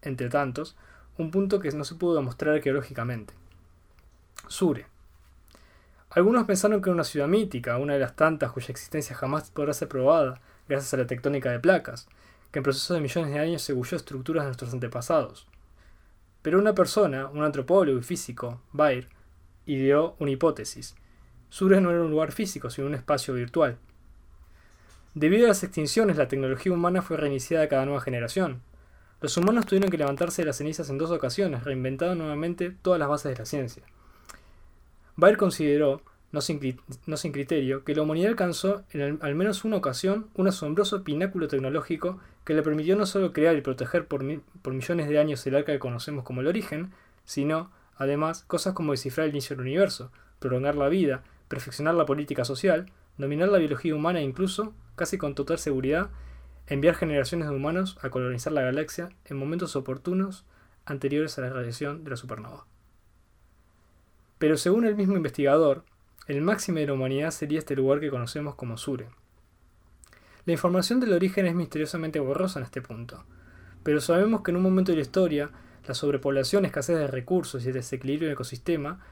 entre 0.00 0.30
tantos, 0.30 0.74
un 1.18 1.30
punto 1.30 1.60
que 1.60 1.70
no 1.72 1.84
se 1.84 1.96
pudo 1.96 2.14
demostrar 2.14 2.54
arqueológicamente. 2.54 3.34
Sure. 4.48 4.86
Algunos 6.08 6.46
pensaron 6.46 6.80
que 6.80 6.88
era 6.88 6.94
una 6.94 7.04
ciudad 7.04 7.28
mítica, 7.28 7.76
una 7.76 7.92
de 7.92 8.00
las 8.00 8.16
tantas 8.16 8.52
cuya 8.52 8.68
existencia 8.70 9.14
jamás 9.14 9.50
podrá 9.50 9.74
ser 9.74 9.88
probada 9.88 10.40
gracias 10.68 10.94
a 10.94 10.98
la 10.98 11.06
tectónica 11.06 11.50
de 11.50 11.60
placas, 11.60 12.08
que 12.50 12.60
en 12.60 12.62
proceso 12.62 12.94
de 12.94 13.00
millones 13.00 13.32
de 13.32 13.38
años 13.38 13.62
se 13.62 13.72
bulló 13.72 13.96
estructuras 13.96 14.44
de 14.44 14.48
nuestros 14.48 14.72
antepasados. 14.72 15.46
Pero 16.42 16.58
una 16.58 16.74
persona, 16.74 17.26
un 17.28 17.42
antropólogo 17.42 17.98
y 17.98 18.02
físico, 18.02 18.60
Bayer, 18.72 19.08
ideó 19.66 20.16
una 20.18 20.30
hipótesis. 20.30 20.94
Sure 21.50 21.80
no 21.80 21.90
era 21.90 22.02
un 22.02 22.10
lugar 22.10 22.32
físico, 22.32 22.70
sino 22.70 22.86
un 22.86 22.94
espacio 22.94 23.34
virtual. 23.34 23.78
Debido 25.14 25.46
a 25.46 25.48
las 25.48 25.62
extinciones, 25.62 26.16
la 26.16 26.28
tecnología 26.28 26.72
humana 26.72 27.02
fue 27.02 27.16
reiniciada 27.16 27.68
cada 27.68 27.84
nueva 27.84 28.00
generación. 28.00 28.62
Los 29.20 29.36
humanos 29.36 29.66
tuvieron 29.66 29.90
que 29.90 29.96
levantarse 29.96 30.42
de 30.42 30.46
las 30.46 30.58
cenizas 30.58 30.90
en 30.90 30.98
dos 30.98 31.10
ocasiones, 31.10 31.64
reinventando 31.64 32.14
nuevamente 32.14 32.70
todas 32.70 33.00
las 33.00 33.08
bases 33.08 33.32
de 33.32 33.38
la 33.38 33.46
ciencia. 33.46 33.82
Bayer 35.16 35.38
consideró, 35.38 36.02
no 36.32 36.40
sin, 36.40 36.58
criterio, 37.32 37.84
que 37.84 37.94
la 37.94 38.02
humanidad 38.02 38.30
alcanzó 38.30 38.84
en 38.90 39.18
al, 39.22 39.34
menos 39.34 39.64
una 39.64 39.76
ocasión 39.76 40.28
un 40.34 40.48
asombroso 40.48 41.02
pináculo 41.02 41.48
tecnológico 41.48 42.18
que 42.44 42.54
le 42.54 42.62
permitió 42.62 42.96
no 42.96 43.06
solo 43.06 43.32
crear 43.32 43.56
y 43.56 43.62
proteger 43.62 44.06
por, 44.06 44.24
por 44.62 44.74
millones 44.74 45.08
de 45.08 45.18
años 45.18 45.46
el 45.46 45.54
arca 45.54 45.72
que 45.72 45.78
conocemos 45.78 46.24
como 46.24 46.40
el 46.40 46.46
origen, 46.46 46.92
sino, 47.24 47.70
además, 47.96 48.44
cosas 48.46 48.74
como 48.74 48.92
descifrar 48.92 49.26
el 49.26 49.32
inicio 49.32 49.56
del 49.56 49.66
universo, 49.66 50.10
prolongar 50.38 50.76
la 50.76 50.88
vida, 50.88 51.22
perfeccionar 51.48 51.94
la 51.94 52.06
política 52.06 52.44
social, 52.44 52.90
dominar 53.18 53.48
la 53.48 53.58
biología 53.58 53.94
humana 53.94 54.20
e 54.20 54.24
incluso, 54.24 54.74
casi 54.94 55.18
con 55.18 55.34
total 55.34 55.58
seguridad, 55.58 56.10
enviar 56.66 56.94
generaciones 56.94 57.48
de 57.48 57.54
humanos 57.54 57.98
a 58.02 58.10
colonizar 58.10 58.52
la 58.52 58.62
galaxia 58.62 59.08
en 59.24 59.36
momentos 59.36 59.76
oportunos 59.76 60.44
anteriores 60.84 61.38
a 61.38 61.42
la 61.42 61.50
radiación 61.50 62.04
de 62.04 62.10
la 62.10 62.16
supernova. 62.16 62.66
Pero 64.38 64.56
según 64.56 64.84
el 64.84 64.96
mismo 64.96 65.16
investigador, 65.16 65.84
el 66.26 66.42
máximo 66.42 66.78
de 66.78 66.86
la 66.86 66.92
humanidad 66.92 67.30
sería 67.30 67.58
este 67.58 67.76
lugar 67.76 68.00
que 68.00 68.10
conocemos 68.10 68.54
como 68.56 68.76
Sure. 68.76 69.08
La 70.44 70.52
información 70.52 71.00
del 71.00 71.12
origen 71.12 71.46
es 71.46 71.54
misteriosamente 71.54 72.20
borrosa 72.20 72.58
en 72.58 72.64
este 72.64 72.82
punto, 72.82 73.24
pero 73.82 74.00
sabemos 74.00 74.42
que 74.42 74.50
en 74.50 74.56
un 74.56 74.62
momento 74.62 74.92
de 74.92 74.96
la 74.96 75.02
historia, 75.02 75.50
la 75.86 75.94
sobrepoblación, 75.94 76.64
escasez 76.64 76.98
de 76.98 77.06
recursos 77.06 77.64
y 77.64 77.68
el 77.68 77.74
desequilibrio 77.74 78.28
del 78.28 78.34
ecosistema, 78.34 79.04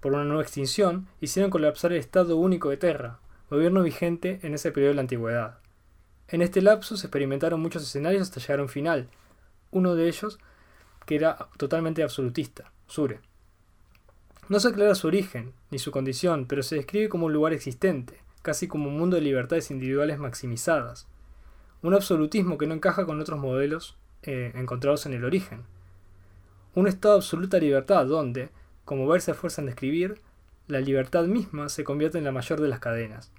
por 0.00 0.12
una 0.12 0.24
nueva 0.24 0.42
extinción, 0.42 1.06
hicieron 1.20 1.50
colapsar 1.50 1.92
el 1.92 1.98
Estado 1.98 2.36
único 2.36 2.70
de 2.70 2.76
Terra, 2.76 3.20
gobierno 3.50 3.82
vigente 3.82 4.40
en 4.42 4.54
ese 4.54 4.72
periodo 4.72 4.90
de 4.90 4.96
la 4.96 5.02
antigüedad. 5.02 5.58
En 6.28 6.42
este 6.42 6.62
lapso 6.62 6.96
se 6.96 7.06
experimentaron 7.06 7.60
muchos 7.60 7.82
escenarios 7.82 8.22
hasta 8.22 8.40
llegar 8.40 8.58
a 8.58 8.62
un 8.62 8.68
final, 8.68 9.08
uno 9.70 9.94
de 9.94 10.08
ellos 10.08 10.38
que 11.06 11.14
era 11.14 11.48
totalmente 11.56 12.02
absolutista, 12.02 12.72
Sure. 12.86 13.20
No 14.48 14.60
se 14.60 14.68
aclara 14.68 14.94
su 14.94 15.06
origen 15.06 15.52
ni 15.70 15.78
su 15.78 15.90
condición, 15.90 16.46
pero 16.46 16.62
se 16.62 16.76
describe 16.76 17.08
como 17.08 17.26
un 17.26 17.32
lugar 17.32 17.52
existente, 17.52 18.18
casi 18.42 18.66
como 18.66 18.88
un 18.88 18.98
mundo 18.98 19.16
de 19.16 19.22
libertades 19.22 19.70
individuales 19.70 20.18
maximizadas. 20.18 21.06
Un 21.82 21.94
absolutismo 21.94 22.56
que 22.56 22.66
no 22.66 22.74
encaja 22.74 23.04
con 23.04 23.20
otros 23.20 23.38
modelos 23.38 23.96
eh, 24.22 24.52
encontrados 24.54 25.06
en 25.06 25.12
el 25.12 25.24
origen. 25.24 25.64
Un 26.74 26.88
estado 26.88 27.14
de 27.14 27.18
absoluta 27.18 27.58
libertad 27.58 28.06
donde, 28.06 28.48
como 28.84 29.06
ver 29.06 29.20
se 29.20 29.32
esfuerza 29.32 29.60
en 29.60 29.66
describir, 29.66 30.20
la 30.66 30.80
libertad 30.80 31.24
misma 31.24 31.68
se 31.68 31.84
convierte 31.84 32.18
en 32.18 32.24
la 32.24 32.32
mayor 32.32 32.60
de 32.60 32.68
las 32.68 32.80
cadenas. 32.80 33.32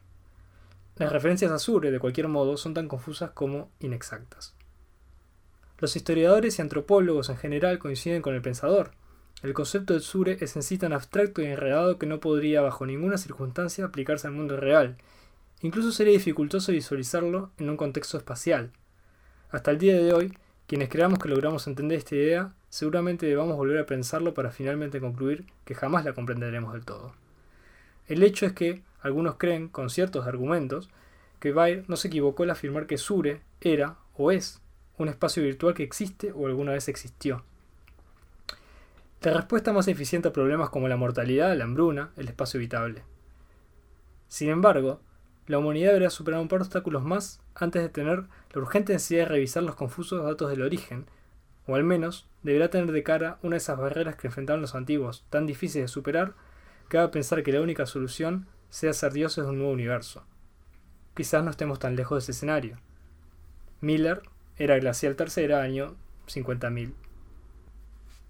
Las 0.95 1.11
referencias 1.11 1.51
a 1.51 1.59
Sure, 1.59 1.91
de 1.91 1.99
cualquier 1.99 2.27
modo, 2.27 2.57
son 2.57 2.73
tan 2.73 2.87
confusas 2.87 3.31
como 3.31 3.71
inexactas. 3.79 4.53
Los 5.79 5.95
historiadores 5.95 6.59
y 6.59 6.61
antropólogos 6.61 7.29
en 7.29 7.37
general 7.37 7.79
coinciden 7.79 8.21
con 8.21 8.35
el 8.35 8.41
pensador. 8.41 8.91
El 9.41 9.53
concepto 9.53 9.93
del 9.93 10.01
Sure 10.01 10.37
es 10.41 10.57
en 10.57 10.63
sí 10.63 10.77
tan 10.77 10.91
abstracto 10.91 11.41
y 11.41 11.45
enredado 11.45 11.97
que 11.97 12.05
no 12.05 12.19
podría 12.19 12.61
bajo 12.61 12.85
ninguna 12.85 13.17
circunstancia 13.17 13.85
aplicarse 13.85 14.27
al 14.27 14.33
mundo 14.33 14.57
real. 14.57 14.97
Incluso 15.61 15.93
sería 15.93 16.11
dificultoso 16.11 16.73
visualizarlo 16.73 17.51
en 17.57 17.69
un 17.69 17.77
contexto 17.77 18.17
espacial. 18.17 18.71
Hasta 19.49 19.71
el 19.71 19.77
día 19.77 19.95
de 19.95 20.13
hoy, 20.13 20.37
quienes 20.67 20.89
creamos 20.89 21.19
que 21.19 21.29
logramos 21.29 21.67
entender 21.67 21.97
esta 21.97 22.15
idea, 22.15 22.53
seguramente 22.69 23.25
debamos 23.25 23.55
volver 23.55 23.79
a 23.79 23.85
pensarlo 23.85 24.33
para 24.33 24.51
finalmente 24.51 24.99
concluir 24.99 25.45
que 25.63 25.73
jamás 25.73 26.03
la 26.03 26.13
comprenderemos 26.13 26.73
del 26.73 26.83
todo. 26.83 27.13
El 28.07 28.23
hecho 28.23 28.45
es 28.45 28.51
que 28.51 28.83
algunos 29.01 29.35
creen, 29.35 29.69
con 29.69 29.89
ciertos 29.89 30.27
argumentos, 30.27 30.89
que 31.39 31.53
Bayer 31.53 31.85
no 31.87 31.95
se 31.95 32.09
equivocó 32.09 32.43
al 32.43 32.49
afirmar 32.49 32.87
que 32.87 32.97
Sure 32.97 33.39
era 33.61 33.95
o 34.17 34.31
es 34.31 34.61
un 34.97 35.07
espacio 35.07 35.41
virtual 35.43 35.73
que 35.73 35.83
existe 35.83 36.33
o 36.33 36.45
alguna 36.45 36.73
vez 36.73 36.89
existió. 36.89 37.45
La 39.21 39.33
respuesta 39.33 39.73
más 39.73 39.89
eficiente 39.89 40.29
a 40.29 40.33
problemas 40.33 40.69
como 40.69 40.87
la 40.87 40.95
mortalidad, 40.95 41.53
la 41.57 41.65
hambruna, 41.65 42.11
el 42.15 42.29
espacio 42.29 42.57
habitable. 42.57 43.03
Sin 44.29 44.49
embargo, 44.49 45.01
la 45.45 45.57
humanidad 45.57 45.89
deberá 45.89 46.09
superar 46.09 46.39
un 46.39 46.47
par 46.47 46.59
de 46.59 46.63
obstáculos 46.63 47.03
más 47.03 47.41
antes 47.53 47.81
de 47.81 47.89
tener 47.89 48.23
la 48.53 48.61
urgente 48.61 48.93
necesidad 48.93 49.23
de 49.23 49.29
revisar 49.33 49.63
los 49.63 49.75
confusos 49.75 50.23
datos 50.23 50.49
del 50.49 50.61
origen, 50.61 51.05
o 51.67 51.75
al 51.75 51.83
menos 51.83 52.29
deberá 52.43 52.69
tener 52.69 52.93
de 52.93 53.03
cara 53.03 53.39
una 53.43 53.55
de 53.55 53.57
esas 53.57 53.77
barreras 53.77 54.15
que 54.15 54.27
enfrentaron 54.27 54.61
los 54.61 54.73
antiguos, 54.73 55.25
tan 55.29 55.45
difíciles 55.45 55.85
de 55.85 55.93
superar, 55.93 56.35
que 56.87 56.97
haga 56.97 57.11
pensar 57.11 57.43
que 57.43 57.51
la 57.51 57.61
única 57.61 57.85
solución 57.85 58.47
sea 58.69 58.93
ser 58.93 59.11
dioses 59.11 59.43
de 59.43 59.49
un 59.49 59.57
nuevo 59.57 59.73
universo. 59.73 60.23
Quizás 61.13 61.43
no 61.43 61.51
estemos 61.51 61.77
tan 61.77 61.97
lejos 61.97 62.15
de 62.15 62.19
ese 62.19 62.31
escenario. 62.31 62.77
Miller 63.81 64.21
era 64.55 64.79
glacial 64.79 65.17
tercera, 65.17 65.61
año 65.61 65.97
50.000. 66.27 66.93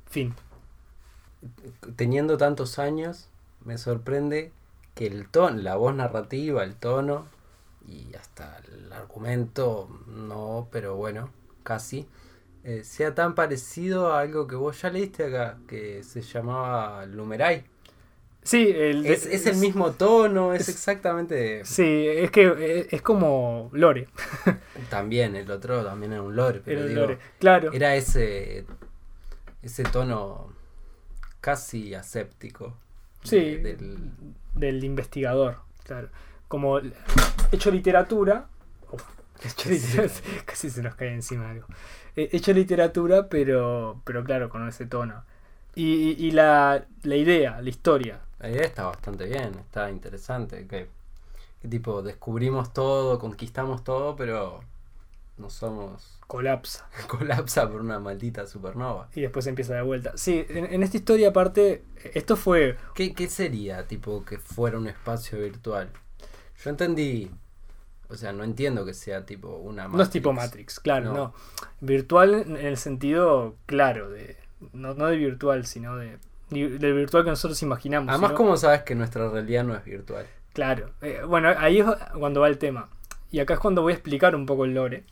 Fin. 0.07 0.33
Teniendo 1.95 2.37
tantos 2.37 2.79
años, 2.79 3.29
me 3.63 3.77
sorprende 3.77 4.51
que 4.95 5.07
el 5.07 5.27
tono, 5.29 5.61
la 5.61 5.75
voz 5.75 5.95
narrativa, 5.95 6.63
el 6.63 6.75
tono 6.75 7.25
y 7.87 8.13
hasta 8.15 8.61
el 8.67 8.91
argumento, 8.91 9.89
no, 10.07 10.67
pero 10.71 10.95
bueno, 10.95 11.31
casi, 11.63 12.07
eh, 12.63 12.83
sea 12.83 13.15
tan 13.15 13.35
parecido 13.35 14.13
a 14.13 14.19
algo 14.19 14.47
que 14.47 14.55
vos 14.55 14.81
ya 14.81 14.89
leíste 14.89 15.25
acá, 15.25 15.57
que 15.67 16.03
se 16.03 16.21
llamaba 16.21 17.05
Lumeray. 17.05 17.63
Sí, 18.43 18.69
el, 18.75 19.05
Es, 19.05 19.25
es 19.25 19.45
el 19.45 19.57
mismo 19.57 19.91
tono, 19.91 20.53
es, 20.53 20.69
exactamente... 20.69 21.63
Sí, 21.65 22.07
es 22.07 22.31
que 22.31 22.47
eh, 22.57 22.87
es, 22.89 23.01
como 23.01 23.69
Lore. 23.73 24.07
También, 24.89 25.35
el 25.35 25.49
otro 25.51 25.83
también 25.83 26.13
era 26.13 26.21
un 26.21 26.35
lore, 26.35 26.61
pero 26.63 26.79
Era 26.81 26.89
digo, 26.89 27.01
Lore. 27.01 27.17
Claro. 27.37 27.71
era 27.73 27.95
ese, 27.95 28.65
ese 29.61 29.83
tono 29.83 30.58
casi 31.41 31.93
aséptico. 31.93 32.75
Sí. 33.23 33.37
de- 33.57 33.75
del, 33.75 34.11
del 34.55 34.83
investigador, 34.83 35.57
claro. 35.83 36.09
Como 36.47 36.79
hecho 37.51 37.71
literatura. 37.71 38.47
Uf, 38.91 39.03
hecho 39.43 39.69
literatura, 39.69 40.43
casi 40.45 40.69
se 40.69 40.81
nos 40.81 40.95
cae 40.95 41.13
encima 41.13 41.49
algo. 41.51 41.67
Eh, 42.15 42.29
hecho 42.31 42.53
literatura, 42.53 43.27
pero, 43.29 44.01
pero 44.03 44.23
claro, 44.23 44.49
con 44.49 44.67
ese 44.67 44.85
tono. 44.85 45.23
Y, 45.75 46.11
y- 46.11 46.27
y 46.27 46.31
la, 46.31 46.85
la 47.03 47.15
idea, 47.15 47.61
la 47.61 47.69
historia. 47.69 48.19
La 48.39 48.49
idea 48.49 48.63
está 48.65 48.85
bastante 48.85 49.25
bien, 49.25 49.53
está 49.59 49.89
interesante. 49.91 50.65
Que, 50.67 50.87
que 51.61 51.67
tipo, 51.67 52.01
descubrimos 52.01 52.73
todo, 52.73 53.19
conquistamos 53.19 53.83
todo, 53.83 54.15
pero 54.15 54.61
no 55.39 55.49
somos. 55.49 56.19
colapsa. 56.27 56.87
colapsa 57.07 57.67
por 57.69 57.81
una 57.81 57.99
maldita 57.99 58.45
supernova. 58.45 59.09
Y 59.15 59.21
después 59.21 59.47
empieza 59.47 59.73
de 59.73 59.81
vuelta. 59.81 60.11
Sí, 60.15 60.45
en, 60.49 60.65
en 60.73 60.83
esta 60.83 60.97
historia 60.97 61.29
aparte, 61.29 61.83
esto 62.13 62.35
fue... 62.35 62.77
¿Qué, 62.93 63.13
¿Qué 63.13 63.27
sería, 63.27 63.87
tipo, 63.87 64.23
que 64.23 64.37
fuera 64.37 64.77
un 64.77 64.87
espacio 64.87 65.39
virtual? 65.39 65.89
Yo 66.63 66.69
entendí. 66.69 67.31
O 68.09 68.15
sea, 68.15 68.31
no 68.33 68.43
entiendo 68.43 68.85
que 68.85 68.93
sea 68.93 69.25
tipo 69.25 69.49
una 69.57 69.87
No 69.87 70.01
es 70.01 70.09
tipo 70.09 70.33
Matrix, 70.33 70.79
claro, 70.79 71.05
No. 71.07 71.13
no. 71.13 71.33
Virtual 71.79 72.33
en 72.33 72.57
en 72.57 72.65
el 72.65 72.77
sentido 72.77 73.55
claro, 73.67 74.09
de 74.09 74.35
no, 74.73 74.93
no 74.95 75.05
de 75.05 75.15
virtual, 75.15 75.65
sino 75.67 75.95
de, 75.95 76.17
del 76.49 76.93
virtual 76.95 77.23
que 77.23 77.29
nosotros 77.29 77.61
imaginamos. 77.61 78.09
Además, 78.09 78.29
sino- 78.31 78.37
¿cómo 78.37 78.57
sabes 78.57 78.81
que 78.81 78.95
nuestra 78.95 79.29
realidad 79.29 79.63
no 79.63 79.75
es 79.75 79.85
virtual? 79.85 80.25
Claro, 80.53 80.89
eh, 81.01 81.21
bueno, 81.27 81.49
ahí 81.57 81.79
es 81.79 81.85
cuando 82.17 82.41
va 82.41 82.47
el 82.47 82.57
tema. 82.57 82.89
Y 83.31 83.39
acá 83.39 83.53
es 83.53 83.59
cuando 83.59 83.83
voy 83.83 83.93
a 83.93 83.95
explicar 83.95 84.35
un 84.35 84.47
poco 84.47 84.65
el 84.65 84.73
lore, 84.73 85.05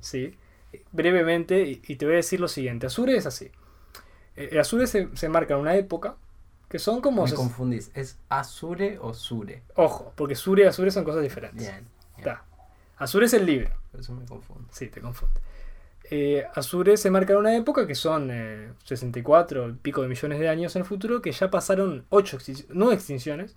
¿sí? 0.00 0.36
Brevemente, 0.92 1.62
y, 1.62 1.82
y 1.86 1.96
te 1.96 2.04
voy 2.04 2.14
a 2.14 2.16
decir 2.16 2.40
lo 2.40 2.48
siguiente. 2.48 2.86
Azure 2.86 3.16
es 3.16 3.26
así. 3.26 3.50
Eh, 4.36 4.58
Azure 4.58 4.86
se, 4.86 5.08
se 5.14 5.28
marca 5.28 5.54
en 5.54 5.60
una 5.60 5.76
época 5.76 6.16
que 6.68 6.78
son 6.78 7.00
como... 7.00 7.24
Me 7.24 7.32
confundís. 7.32 7.90
¿Es 7.94 8.18
Azure 8.28 8.98
o 9.00 9.14
Sure? 9.14 9.62
Ojo, 9.76 10.12
porque 10.16 10.34
Sure 10.34 10.64
y 10.64 10.66
Azure 10.66 10.90
son 10.90 11.04
cosas 11.04 11.22
diferentes. 11.22 11.60
Bien. 11.60 11.74
bien. 11.76 11.88
Está. 12.18 12.44
Azure 12.96 13.26
es 13.26 13.34
el 13.34 13.46
libro. 13.46 13.70
Eso 13.98 14.12
me 14.12 14.24
confundo. 14.26 14.68
Sí, 14.72 14.88
te 14.88 15.00
confunde. 15.00 15.40
Eh, 16.10 16.44
Azure 16.54 16.96
se 16.96 17.10
marca 17.10 17.32
en 17.32 17.38
una 17.38 17.56
época 17.56 17.86
que 17.86 17.94
son 17.94 18.28
eh, 18.30 18.72
64 18.84 19.70
y 19.70 19.72
pico 19.74 20.02
de 20.02 20.08
millones 20.08 20.38
de 20.38 20.48
años 20.48 20.76
en 20.76 20.80
el 20.82 20.86
futuro, 20.86 21.22
que 21.22 21.32
ya 21.32 21.50
pasaron 21.50 22.04
8 22.10 22.38
nueve 22.70 22.94
extinciones, 22.94 23.56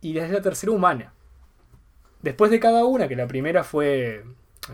y 0.00 0.14
desde 0.14 0.32
la 0.32 0.40
tercera 0.40 0.72
humana. 0.72 1.12
Después 2.22 2.50
de 2.50 2.60
cada 2.60 2.84
una, 2.84 3.08
que 3.08 3.16
la 3.16 3.26
primera 3.26 3.62
fue 3.62 4.24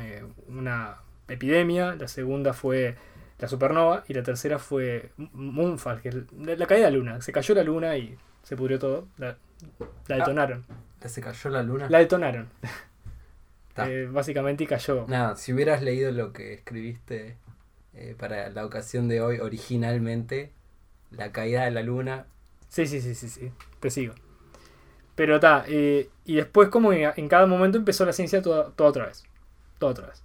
eh, 0.01 0.25
una 0.49 0.97
epidemia, 1.29 1.95
la 1.95 2.09
segunda 2.09 2.53
fue 2.53 2.97
la 3.39 3.49
supernova, 3.49 4.05
y 4.09 4.15
la 4.15 4.23
tercera 4.23 4.59
fue 4.59 5.11
Moonfall, 5.17 6.01
que 6.01 6.09
es 6.11 6.15
la, 6.37 6.57
la 6.57 6.67
caída 6.67 6.87
de 6.87 6.93
la 6.93 6.97
luna. 6.97 7.21
Se 7.23 7.33
cayó 7.33 7.55
la 7.55 7.65
luna 7.65 7.97
y 7.97 8.17
se 8.43 8.57
pudrió 8.57 8.79
todo. 8.79 9.09
La, 9.19 9.37
la 10.07 10.17
detonaron. 10.17 10.65
¿Ya 11.03 11.09
¿Se 11.09 11.21
cayó 11.21 11.51
la 11.51 11.63
luna? 11.63 11.89
La 11.89 11.99
detonaron. 11.99 12.49
Eh, 13.75 14.07
básicamente 14.13 14.65
y 14.65 14.67
cayó. 14.67 15.07
Nada, 15.09 15.35
si 15.35 15.51
hubieras 15.51 15.81
leído 15.81 16.13
lo 16.13 16.35
que 16.35 16.53
escribiste 16.53 17.39
eh, 17.95 18.15
para 18.19 18.51
la 18.51 18.67
ocasión 18.67 19.09
de 19.09 19.23
hoy 19.23 19.39
originalmente, 19.39 20.53
la 21.11 21.33
caída 21.33 21.65
de 21.65 21.71
la 21.71 21.83
luna, 21.83 22.27
Sí, 22.73 22.87
sí, 22.87 23.03
sí, 23.03 23.15
sí, 23.15 23.29
sí. 23.29 23.53
Te 23.81 23.91
sigo. 23.91 24.15
Pero 25.15 25.35
está, 25.35 25.67
y 25.69 26.09
después 26.25 26.71
como 26.71 26.93
en, 26.95 27.11
en 27.17 27.29
cada 27.29 27.45
momento 27.47 27.77
empezó 27.77 28.07
la 28.07 28.15
ciencia 28.15 28.41
toda, 28.41 28.71
toda 28.71 28.89
otra 28.89 29.07
vez. 29.07 29.25
Vez. 29.87 30.23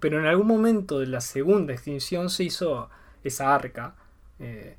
Pero 0.00 0.18
en 0.18 0.26
algún 0.26 0.46
momento 0.46 0.98
de 0.98 1.06
la 1.06 1.20
segunda 1.20 1.72
extinción 1.72 2.30
se 2.30 2.44
hizo 2.44 2.88
esa 3.22 3.54
arca 3.54 3.94
eh, 4.38 4.76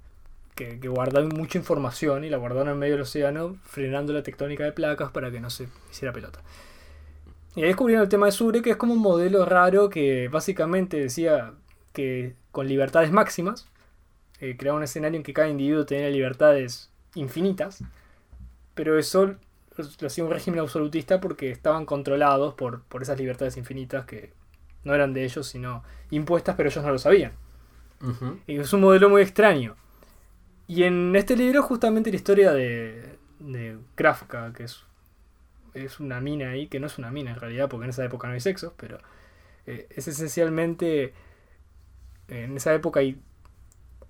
que, 0.55 0.79
que 0.79 0.87
guardaba 0.87 1.25
mucha 1.27 1.57
información 1.57 2.23
y 2.23 2.29
la 2.29 2.37
guardaron 2.37 2.69
en 2.69 2.79
medio 2.79 2.93
del 2.93 3.03
océano 3.03 3.57
frenando 3.63 4.11
la 4.13 4.23
tectónica 4.23 4.63
de 4.63 4.71
placas 4.71 5.11
para 5.11 5.31
que 5.31 5.39
no 5.39 5.49
se 5.49 5.69
hiciera 5.91 6.11
pelota. 6.11 6.41
Y 7.55 7.61
ahí 7.61 7.67
descubrieron 7.67 8.03
el 8.03 8.09
tema 8.09 8.25
de 8.25 8.31
Sure, 8.31 8.61
que 8.61 8.71
es 8.71 8.77
como 8.77 8.93
un 8.93 8.99
modelo 8.99 9.45
raro 9.45 9.89
que 9.89 10.27
básicamente 10.27 10.99
decía 10.99 11.53
que 11.93 12.35
con 12.51 12.67
libertades 12.67 13.11
máximas, 13.11 13.67
eh, 14.39 14.57
creaba 14.57 14.77
un 14.77 14.83
escenario 14.83 15.17
en 15.17 15.23
que 15.23 15.33
cada 15.33 15.49
individuo 15.49 15.85
tenía 15.85 16.09
libertades 16.09 16.91
infinitas, 17.15 17.83
pero 18.73 18.97
eso 18.97 19.35
lo 19.77 20.07
hacía 20.07 20.23
un 20.23 20.31
régimen 20.31 20.59
absolutista 20.59 21.19
porque 21.19 21.51
estaban 21.51 21.85
controlados 21.85 22.53
por, 22.53 22.83
por 22.83 23.01
esas 23.01 23.17
libertades 23.17 23.57
infinitas 23.57 24.05
que 24.05 24.33
no 24.83 24.93
eran 24.93 25.13
de 25.13 25.23
ellos, 25.23 25.47
sino 25.47 25.83
impuestas, 26.11 26.55
pero 26.55 26.69
ellos 26.69 26.83
no 26.83 26.91
lo 26.91 26.99
sabían. 26.99 27.33
Y 28.47 28.57
es 28.57 28.73
un 28.73 28.81
modelo 28.81 29.09
muy 29.09 29.21
extraño. 29.21 29.77
Y 30.67 30.83
en 30.83 31.15
este 31.15 31.37
libro 31.37 31.63
justamente 31.63 32.09
la 32.09 32.17
historia 32.17 32.51
de, 32.51 33.17
de 33.39 33.77
Kafka, 33.95 34.51
que 34.51 34.63
es, 34.63 34.83
es 35.73 36.01
una 36.01 36.19
mina 36.19 36.49
ahí, 36.49 36.67
que 36.67 36.81
no 36.81 36.87
es 36.87 36.97
una 36.97 37.11
mina 37.11 37.31
en 37.31 37.39
realidad, 37.39 37.69
porque 37.69 37.85
en 37.85 37.91
esa 37.91 38.03
época 38.03 38.27
no 38.27 38.33
hay 38.33 38.41
sexo, 38.41 38.73
pero 38.75 38.99
eh, 39.65 39.87
es 39.89 40.07
esencialmente, 40.07 41.13
en 42.27 42.57
esa 42.57 42.73
época 42.73 42.99
hay 42.99 43.21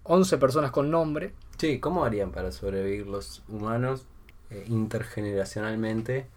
11 0.04 0.38
personas 0.40 0.72
con 0.72 0.90
nombre. 0.90 1.34
Sí, 1.58 1.80
¿cómo 1.80 2.04
harían 2.04 2.32
para 2.32 2.52
sobrevivir 2.52 3.06
los 3.06 3.44
humanos 3.48 4.08
eh, 4.54 4.66
intergeneracionalmente 4.68 6.28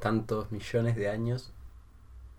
tantos 0.00 0.50
millones 0.50 0.96
de 0.96 1.08
años 1.08 1.52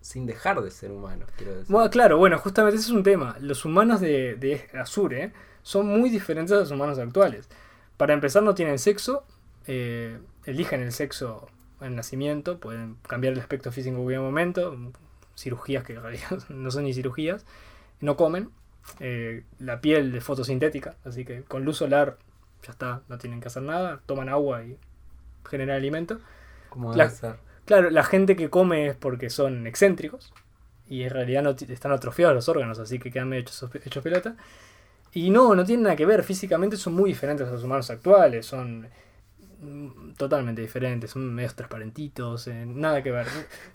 sin 0.00 0.26
dejar 0.26 0.60
de 0.62 0.70
ser 0.70 0.90
humanos, 0.92 1.28
quiero? 1.36 1.62
Bueno, 1.68 1.90
claro, 1.90 2.18
bueno, 2.18 2.38
justamente 2.38 2.76
ese 2.76 2.86
es 2.86 2.92
un 2.92 3.02
tema. 3.02 3.36
Los 3.40 3.64
humanos 3.64 4.00
de, 4.00 4.36
de 4.36 4.68
Azure 4.78 5.32
son 5.62 5.86
muy 5.86 6.10
diferentes 6.10 6.52
a 6.52 6.60
los 6.60 6.70
humanos 6.70 6.98
actuales. 6.98 7.48
Para 7.96 8.14
empezar, 8.14 8.42
no 8.42 8.54
tienen 8.54 8.78
sexo, 8.78 9.24
eh, 9.66 10.18
eligen 10.44 10.80
el 10.80 10.92
sexo 10.92 11.48
en 11.80 11.96
nacimiento, 11.96 12.58
pueden 12.58 12.96
cambiar 13.06 13.34
el 13.34 13.40
aspecto 13.40 13.72
físico 13.72 13.96
en 13.96 14.02
cualquier 14.02 14.20
momento, 14.22 14.76
cirugías 15.36 15.84
que 15.84 15.94
en 15.94 16.02
realidad 16.02 16.38
no 16.48 16.70
son 16.70 16.84
ni 16.84 16.94
cirugías, 16.94 17.44
no 18.00 18.16
comen, 18.16 18.50
eh, 19.00 19.44
la 19.58 19.80
piel 19.80 20.14
es 20.14 20.24
fotosintética, 20.24 20.96
así 21.04 21.24
que 21.24 21.42
con 21.42 21.64
luz 21.64 21.76
solar 21.78 22.18
ya 22.62 22.72
está, 22.72 23.02
no 23.08 23.18
tienen 23.18 23.40
que 23.40 23.48
hacer 23.48 23.62
nada, 23.62 24.00
toman 24.06 24.28
agua 24.28 24.62
y 24.64 24.76
generan 25.48 25.76
alimento. 25.76 26.18
¿Cómo 26.68 26.94
La- 26.94 27.04
debe 27.06 27.16
ser? 27.16 27.36
Claro, 27.64 27.90
la 27.90 28.02
gente 28.02 28.34
que 28.36 28.50
come 28.50 28.88
es 28.88 28.96
porque 28.96 29.30
son 29.30 29.66
excéntricos 29.66 30.32
y 30.88 31.02
en 31.04 31.10
realidad 31.10 31.42
no 31.42 31.50
están 31.50 31.92
atrofiados 31.92 32.34
los 32.34 32.48
órganos, 32.48 32.78
así 32.80 32.98
que 32.98 33.10
quedan 33.12 33.28
medio 33.28 33.42
hechos, 33.42 33.70
hechos 33.84 34.02
pelota. 34.02 34.34
Y 35.12 35.30
no, 35.30 35.54
no 35.54 35.64
tienen 35.64 35.84
nada 35.84 35.96
que 35.96 36.06
ver, 36.06 36.22
físicamente 36.24 36.76
son 36.76 36.94
muy 36.94 37.10
diferentes 37.10 37.46
a 37.46 37.50
los 37.52 37.62
humanos 37.64 37.88
actuales, 37.90 38.46
son 38.46 38.88
mm, 39.60 40.12
totalmente 40.16 40.62
diferentes, 40.62 41.10
son 41.10 41.32
medios 41.34 41.54
transparentitos, 41.54 42.46
eh, 42.48 42.64
nada 42.66 43.02
que 43.02 43.10
ver. 43.12 43.26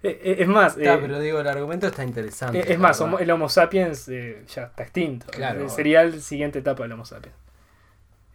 Eh, 0.02 0.36
es 0.40 0.46
más, 0.48 0.76
Está, 0.76 0.94
eh, 0.94 0.98
pero 1.00 1.18
digo, 1.18 1.40
el 1.40 1.48
argumento 1.48 1.86
está 1.88 2.04
interesante. 2.04 2.58
eh, 2.60 2.64
es 2.68 2.78
más, 2.78 2.98
la 3.00 3.06
verdad. 3.06 3.22
el 3.22 3.30
Homo 3.30 3.48
sapiens 3.48 4.08
eh, 4.08 4.44
ya 4.54 4.64
está 4.64 4.82
extinto. 4.84 5.26
Claro. 5.32 5.64
Eh, 5.64 5.68
Sería 5.68 6.04
la 6.04 6.18
siguiente 6.20 6.58
etapa 6.60 6.82
del 6.84 6.92
Homo 6.92 7.04
sapiens. 7.04 7.34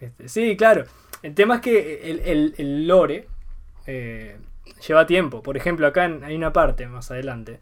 Este, 0.02 0.28
sí, 0.28 0.58
claro. 0.58 0.84
El 1.24 1.36
tema 1.36 1.56
es 1.56 1.62
que 1.62 2.12
el, 2.58 2.88
lore 2.88 3.28
eh, 3.86 4.38
lleva 4.88 5.06
tiempo. 5.06 5.44
Por 5.44 5.56
ejemplo, 5.56 5.88
acá 5.88 6.06
hay 6.24 6.36
una 6.36 6.52
parte 6.52 6.88
más 6.88 7.12
adelante 7.12 7.60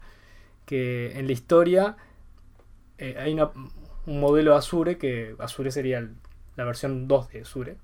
que 0.66 1.18
en 1.18 1.26
la 1.26 1.34
historia 1.34 1.98
eh, 2.98 3.16
hay 3.18 3.34
un 3.34 4.20
modelo 4.20 4.52
de 4.52 4.58
Azure 4.58 4.98
que 4.98 5.36
Azure 5.40 5.72
sería 5.72 6.08
la 6.56 6.64
versión 6.64 7.08
2 7.08 7.30
de 7.30 7.42
Azure. 7.42 7.78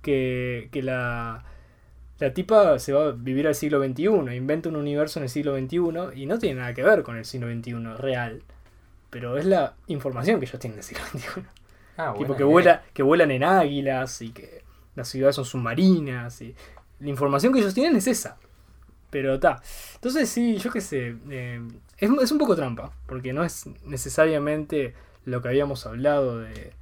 Que, 0.00 0.68
que 0.70 0.82
la, 0.82 1.44
la 2.18 2.34
tipa 2.34 2.78
se 2.78 2.92
va 2.92 3.06
a 3.06 3.12
vivir 3.12 3.46
al 3.46 3.54
siglo 3.54 3.82
XXI, 3.82 4.36
inventa 4.36 4.68
un 4.68 4.76
universo 4.76 5.18
en 5.18 5.24
el 5.24 5.28
siglo 5.30 5.56
XXI 5.56 6.20
y 6.20 6.26
no 6.26 6.38
tiene 6.38 6.60
nada 6.60 6.74
que 6.74 6.82
ver 6.82 7.02
con 7.02 7.16
el 7.16 7.24
siglo 7.24 7.50
XXI 7.50 7.74
real. 7.98 8.42
Pero 9.10 9.36
es 9.38 9.46
la 9.46 9.74
información 9.86 10.40
que 10.40 10.46
ellos 10.46 10.60
tienen 10.60 10.76
del 10.76 10.84
siglo 10.84 11.04
XXI. 11.06 11.63
Ah, 11.96 12.14
tipo 12.16 12.32
que, 12.34 12.42
idea. 12.42 12.46
vuela, 12.46 12.82
que 12.92 13.02
vuelan 13.02 13.30
en 13.30 13.44
águilas 13.44 14.20
y 14.22 14.30
que 14.30 14.62
las 14.94 15.08
ciudades 15.08 15.36
son 15.36 15.44
submarinas. 15.44 16.40
Y 16.42 16.54
la 17.00 17.08
información 17.08 17.52
que 17.52 17.60
ellos 17.60 17.74
tienen 17.74 17.96
es 17.96 18.06
esa. 18.06 18.36
Pero 19.10 19.34
está. 19.34 19.62
Entonces 19.94 20.28
sí, 20.28 20.56
yo 20.58 20.70
qué 20.72 20.80
sé. 20.80 21.16
eh, 21.30 21.60
es, 21.98 22.10
es 22.22 22.32
un 22.32 22.38
poco 22.38 22.56
trampa. 22.56 22.92
Porque 23.06 23.32
no 23.32 23.44
es 23.44 23.66
necesariamente 23.84 24.94
lo 25.24 25.40
que 25.40 25.48
habíamos 25.48 25.86
hablado 25.86 26.38
de 26.40 26.72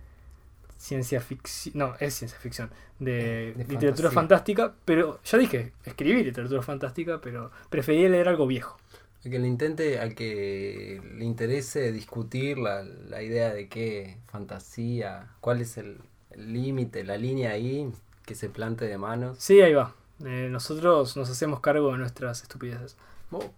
ciencia 0.79 1.21
ficción. 1.21 1.73
No, 1.79 1.95
es 2.01 2.15
ciencia 2.15 2.39
ficción. 2.39 2.71
De, 2.99 3.53
De 3.57 3.65
literatura 3.65 4.11
fantasía. 4.11 4.11
fantástica. 4.11 4.75
Pero 4.85 5.21
ya 5.25 5.39
dije, 5.39 5.73
escribí 5.85 6.25
literatura 6.25 6.63
fantástica. 6.63 7.21
Pero 7.21 7.51
prefería 7.71 8.09
leer 8.09 8.29
algo 8.29 8.47
viejo. 8.47 8.79
Al 9.25 9.31
que 9.31 9.39
le 9.39 9.47
intente, 9.47 9.99
al 10.01 10.15
que 10.15 11.01
le 11.17 11.25
interese 11.25 11.93
discutir 11.93 12.59
la, 12.59 12.83
la 12.83 13.23
idea 13.23 13.53
de 13.55 13.69
qué 13.69 14.19
fantasía, 14.27 15.31
cuál 15.41 15.61
es 15.61 15.77
el 15.79 16.01
límite, 16.37 17.05
la 17.05 17.17
línea 17.17 17.51
ahí, 17.53 17.93
que 18.27 18.35
se 18.35 18.49
plante 18.49 18.87
de 18.87 18.99
manos. 18.99 19.39
Sí, 19.39 19.61
ahí 19.61 19.75
va. 19.75 19.95
Eh, 20.25 20.49
nosotros 20.51 21.17
nos 21.17 21.31
hacemos 21.31 21.61
cargo 21.61 21.93
de 21.93 21.99
nuestras 21.99 22.43
estupideces. 22.43 22.97
Oh, 23.31 23.51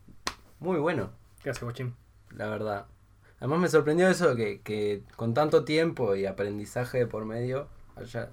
muy 0.61 0.79
bueno, 0.79 1.11
Gracias, 1.42 1.62
Guachín. 1.64 1.94
la 2.37 2.48
verdad. 2.48 2.87
Además 3.38 3.59
me 3.61 3.68
sorprendió 3.68 4.09
eso, 4.09 4.35
que, 4.37 4.61
que 4.62 5.03
con 5.16 5.35
tanto 5.35 5.64
tiempo 5.64 6.14
y 6.14 6.24
aprendizaje 6.27 6.98
de 6.98 7.07
por 7.07 7.24
medio, 7.27 7.68
haya, 7.96 8.31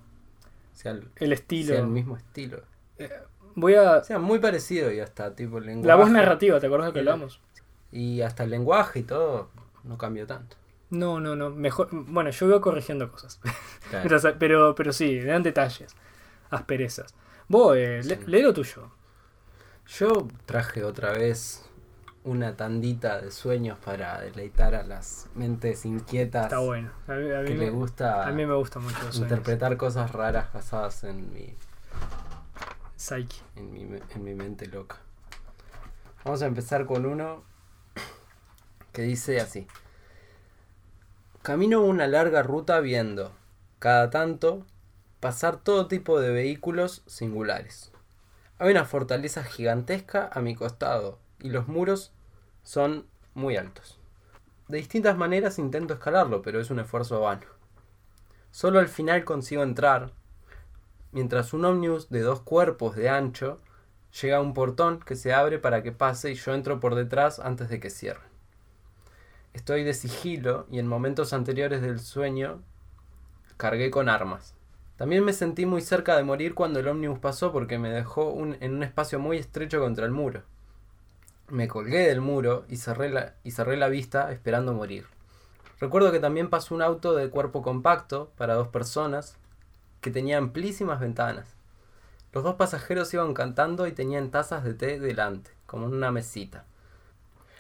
sea, 0.74 0.92
el, 0.92 1.10
El 1.18 1.34
estilo. 1.34 1.74
sea 1.74 1.80
el 1.82 1.88
mismo 1.88 2.16
estilo. 2.18 2.62
Voy 3.56 3.76
a. 3.76 3.98
O 3.98 4.04
sea, 4.04 4.20
muy 4.20 4.40
parecido 4.40 4.92
y 4.92 5.00
hasta 5.00 5.36
tipo 5.36 5.58
el 5.58 5.66
lenguaje. 5.66 5.88
La 5.88 5.96
voz 5.96 6.10
narrativa, 6.10 6.60
¿te 6.60 6.68
acuerdas 6.68 6.92
que 6.92 7.00
Y 7.00 7.02
el- 7.02 7.08
hablamos? 7.08 7.42
Y 7.92 8.22
hasta 8.22 8.44
el 8.44 8.50
lenguaje 8.52 9.00
y 9.00 9.04
todo 9.04 9.50
no 9.84 9.98
cambió 9.98 10.26
tanto. 10.28 10.58
No, 10.90 11.20
no, 11.20 11.36
no. 11.36 11.50
Mejor. 11.50 11.90
Bueno, 11.92 12.30
yo 12.32 12.48
voy 12.50 12.60
corrigiendo 12.62 13.12
cosas. 13.12 13.40
Claro. 13.90 14.08
pero, 14.10 14.38
pero, 14.40 14.76
pero 14.76 14.94
sí, 14.94 15.20
dan 15.20 15.44
detalles. 15.44 15.96
Asperezas. 16.50 17.14
Vos, 17.48 17.76
eh, 17.78 18.02
le- 18.04 18.20
lee 18.28 18.42
lo 18.42 18.54
tuyo. 18.54 18.92
Yo 19.88 20.28
traje 20.46 20.84
otra 20.84 21.12
vez 21.14 21.66
una 22.24 22.56
tandita 22.56 23.20
de 23.20 23.32
sueños 23.32 23.78
para 23.84 24.22
deleitar 24.22 24.76
a 24.76 24.84
las 24.84 25.28
mentes 25.34 25.86
inquietas 25.86 26.44
Está 26.46 26.60
bueno. 26.60 26.92
A 27.08 27.14
mí, 27.14 27.32
a 27.32 27.40
mí 27.40 27.48
que 27.48 27.56
me, 27.56 27.66
le 27.66 27.70
gusta 27.72 28.28
a 28.28 28.32
mí 28.32 28.46
me 28.46 28.54
gusta 28.54 28.80
mucho 28.80 28.96
interpretar 29.16 29.76
cosas 29.76 30.12
raras 30.12 30.54
basadas 30.54 31.04
en 31.04 31.34
mi, 31.34 31.56
Psyche. 33.02 33.42
en, 33.56 33.74
mi, 33.74 33.82
en 33.82 34.24
mi 34.24 34.36
mente 34.36 34.68
loca. 34.68 34.98
Vamos 36.24 36.44
a 36.44 36.46
empezar 36.46 36.86
con 36.86 37.08
uno 37.08 37.44
que 38.94 39.02
dice 39.02 39.42
así. 39.42 39.66
Camino 41.42 41.82
una 41.82 42.06
larga 42.06 42.44
ruta 42.44 42.80
viendo, 42.80 43.32
cada 43.80 44.12
tanto, 44.12 44.68
pasar 45.20 45.58
todo 45.58 45.88
tipo 45.88 46.20
de 46.20 46.32
vehículos 46.32 47.02
singulares. 47.08 47.92
Hay 48.60 48.70
una 48.70 48.86
fortaleza 48.86 49.44
gigantesca 49.44 50.30
a 50.32 50.42
mi 50.42 50.54
costado 50.54 51.18
y 51.40 51.50
los 51.50 51.68
muros 51.68 52.14
son 52.62 53.08
muy 53.34 53.58
altos. 53.58 53.98
De 54.68 54.78
distintas 54.78 55.18
maneras 55.18 55.58
intento 55.58 55.96
escalarlo, 55.96 56.44
pero 56.44 56.62
es 56.62 56.70
un 56.70 56.78
esfuerzo 56.78 57.20
vano. 57.20 57.48
Solo 58.52 58.78
al 58.78 58.90
final 58.90 59.24
consigo 59.26 59.64
entrar, 59.64 60.14
mientras 61.12 61.54
un 61.54 61.66
ómnibus 61.66 62.10
de 62.10 62.22
dos 62.22 62.42
cuerpos 62.42 62.96
de 62.96 63.10
ancho 63.10 63.60
llega 64.22 64.38
a 64.38 64.42
un 64.42 64.54
portón 64.54 65.00
que 65.00 65.16
se 65.16 65.34
abre 65.34 65.60
para 65.60 65.84
que 65.84 65.92
pase 65.92 66.32
y 66.32 66.36
yo 66.36 66.54
entro 66.54 66.80
por 66.80 66.96
detrás 66.96 67.40
antes 67.40 67.70
de 67.70 67.80
que 67.80 67.90
cierre. 67.90 68.32
Estoy 69.54 69.84
de 69.84 69.94
sigilo 69.94 70.66
y 70.72 70.80
en 70.80 70.88
momentos 70.88 71.34
anteriores 71.34 71.82
del 71.82 72.00
sueño 72.00 72.62
cargué 73.58 73.92
con 73.92 74.10
armas. 74.10 74.56
También 74.96 75.26
me 75.26 75.34
sentí 75.34 75.66
muy 75.66 75.82
cerca 75.82 76.16
de 76.16 76.24
morir 76.24 76.54
cuando 76.54 76.80
el 76.80 76.88
ómnibus 76.88 77.20
pasó 77.20 77.52
porque 77.52 77.80
me 77.80 77.90
dejó 77.90 78.32
en 78.60 78.76
un 78.76 78.84
espacio 78.84 79.20
muy 79.20 79.38
estrecho 79.38 79.80
contra 79.80 80.06
el 80.06 80.12
muro. 80.12 80.44
Me 81.50 81.68
colgué 81.68 82.08
del 82.08 82.22
muro 82.22 82.66
y 82.70 82.78
cerré 82.78 83.10
la, 83.10 83.34
y 83.44 83.52
cerré 83.52 83.78
la 83.78 83.90
vista 83.90 84.32
esperando 84.32 84.74
morir. 84.74 85.06
Recuerdo 85.80 86.12
que 86.12 86.20
también 86.20 86.50
pasó 86.50 86.76
un 86.76 86.82
auto 86.82 87.16
de 87.16 87.30
cuerpo 87.30 87.62
compacto 87.62 88.32
para 88.38 88.54
dos 88.54 88.68
personas 88.68 89.38
que 90.02 90.12
tenía 90.12 90.38
amplísimas 90.38 91.00
ventanas. 91.00 91.56
Los 92.34 92.44
dos 92.44 92.56
pasajeros 92.56 93.14
iban 93.14 93.34
cantando 93.34 93.88
y 93.88 93.92
tenían 93.92 94.32
tazas 94.32 94.64
de 94.64 94.74
té 94.74 95.00
delante, 95.00 95.52
como 95.66 95.86
en 95.86 95.94
una 95.94 96.12
mesita. 96.12 96.66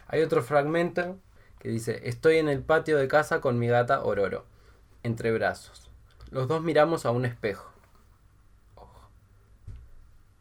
Hay 0.08 0.21
otro 0.21 0.43
fragmento 0.43 1.17
que 1.60 1.69
dice, 1.69 2.01
estoy 2.04 2.38
en 2.38 2.49
el 2.49 2.62
patio 2.62 2.97
de 2.97 3.08
casa 3.08 3.39
con 3.39 3.60
mi 3.60 3.67
gata 3.67 4.04
Ororo, 4.04 4.45
entre 5.04 5.32
brazos. 5.32 5.89
Los 6.32 6.47
dos 6.47 6.63
miramos 6.63 7.06
a 7.06 7.12
un 7.12 7.25
espejo. 7.25 7.71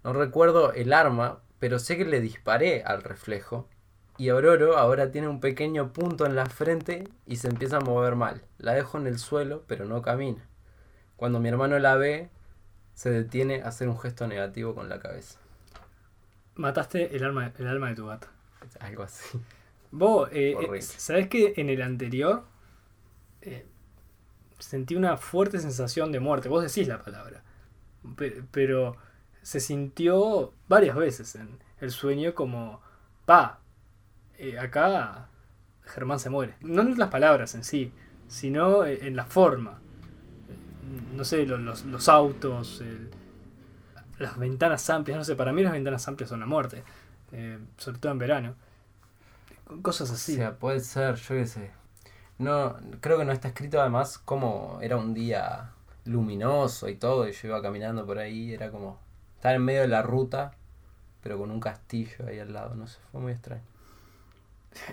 No 0.03 0.13
recuerdo 0.15 0.73
el 0.73 0.93
arma, 0.93 1.41
pero 1.59 1.79
sé 1.79 1.99
que 1.99 2.07
le 2.07 2.21
disparé 2.21 2.83
al 2.85 3.03
reflejo. 3.03 3.69
Y 4.17 4.31
Ororo 4.31 4.79
ahora 4.79 5.11
tiene 5.11 5.29
un 5.29 5.41
pequeño 5.41 5.93
punto 5.93 6.25
en 6.25 6.37
la 6.37 6.47
frente 6.47 7.09
y 7.27 7.37
se 7.37 7.49
empieza 7.49 7.79
a 7.79 7.81
mover 7.81 8.17
mal. 8.17 8.43
La 8.59 8.73
dejo 8.73 8.99
en 8.99 9.07
el 9.07 9.19
suelo, 9.19 9.65
pero 9.67 9.85
no 9.85 10.03
camina. 10.03 10.50
Cuando 11.21 11.39
mi 11.39 11.51
hermano 11.51 11.79
la 11.79 11.97
ve, 11.97 12.31
se 12.95 13.11
detiene 13.11 13.61
a 13.61 13.69
hacer 13.69 13.91
un 13.91 13.99
gesto 13.99 14.27
negativo 14.27 14.75
con 14.75 14.89
la 14.89 15.01
cabeza. 15.01 15.39
Mataste 16.55 17.15
el 17.15 17.23
alma, 17.25 17.53
el 17.59 17.67
alma 17.67 17.91
de 17.91 17.95
tu 17.95 18.07
gata. 18.07 18.29
Algo 18.81 19.03
así. 19.03 19.39
Vos, 19.91 20.31
eh, 20.33 20.57
eh. 20.59 20.81
¿sabés 20.81 21.29
que 21.29 21.53
en 21.59 21.69
el 21.69 21.83
anterior 21.83 22.45
eh, 23.43 23.67
sentí 24.59 24.95
una 24.97 25.19
fuerte 25.19 25.59
sensación 25.59 26.11
de 26.11 26.21
muerte? 26.21 26.49
Vos 26.49 26.63
decís 26.63 26.89
la 26.89 27.03
palabra. 27.03 27.43
Pe- 28.17 28.43
pero 28.51 28.97
se 29.43 29.61
sintió 29.61 30.55
varias 30.69 30.97
veces 30.97 31.35
en 31.35 31.59
el 31.83 31.91
sueño 31.91 32.35
como, 32.35 32.81
pa, 33.27 33.61
eh, 34.39 34.59
acá 34.59 35.29
Germán 35.83 36.19
se 36.19 36.31
muere. 36.31 36.55
No 36.63 36.81
en 36.81 36.99
las 36.99 37.11
palabras 37.11 37.55
en 37.55 37.63
sí, 37.63 37.93
sino 38.27 38.87
en 38.87 39.17
la 39.17 39.27
forma. 39.27 39.80
No 41.14 41.24
sé, 41.24 41.46
lo- 41.46 41.59
los, 41.59 41.85
los 41.85 42.09
autos, 42.09 42.81
el- 42.81 43.11
las 44.18 44.38
ventanas 44.38 44.88
amplias, 44.90 45.18
no 45.18 45.24
sé, 45.24 45.35
para 45.37 45.53
mí 45.53 45.62
las 45.62 45.72
ventanas 45.72 46.07
amplias 46.09 46.29
son 46.31 46.40
la 46.40 46.46
muerte, 46.46 46.83
eh, 47.33 47.59
sobre 47.79 47.98
todo 47.98 48.12
en 48.12 48.18
verano. 48.18 48.55
Cosas 49.83 50.11
O 50.11 50.14
así. 50.14 50.35
sea, 50.35 50.59
puede 50.59 50.81
ser, 50.81 51.14
yo 51.16 51.35
qué 51.37 51.46
sé. 51.46 51.70
No, 52.38 52.76
creo 53.00 53.18
que 53.18 53.24
no 53.24 53.33
está 53.33 53.48
escrito 53.48 53.81
además 53.81 54.18
como 54.18 54.79
era 54.83 54.96
un 54.96 55.14
día 55.14 55.70
luminoso 56.05 56.88
y 56.88 56.96
todo, 56.96 57.29
y 57.29 57.33
yo 57.33 57.48
iba 57.48 57.62
caminando 57.62 58.05
por 58.07 58.18
ahí, 58.18 58.53
era 58.53 58.70
como 58.70 58.98
estar 59.37 59.55
en 59.55 59.64
medio 59.64 59.83
de 59.83 59.88
la 59.88 60.03
ruta, 60.03 60.53
pero 61.22 61.38
con 61.38 61.50
un 61.50 61.61
castillo 61.61 62.26
ahí 62.26 62.38
al 62.38 62.53
lado, 62.53 62.74
no 62.74 62.87
sé, 62.87 62.98
fue 63.12 63.20
muy 63.20 63.33
extraño. 63.33 63.62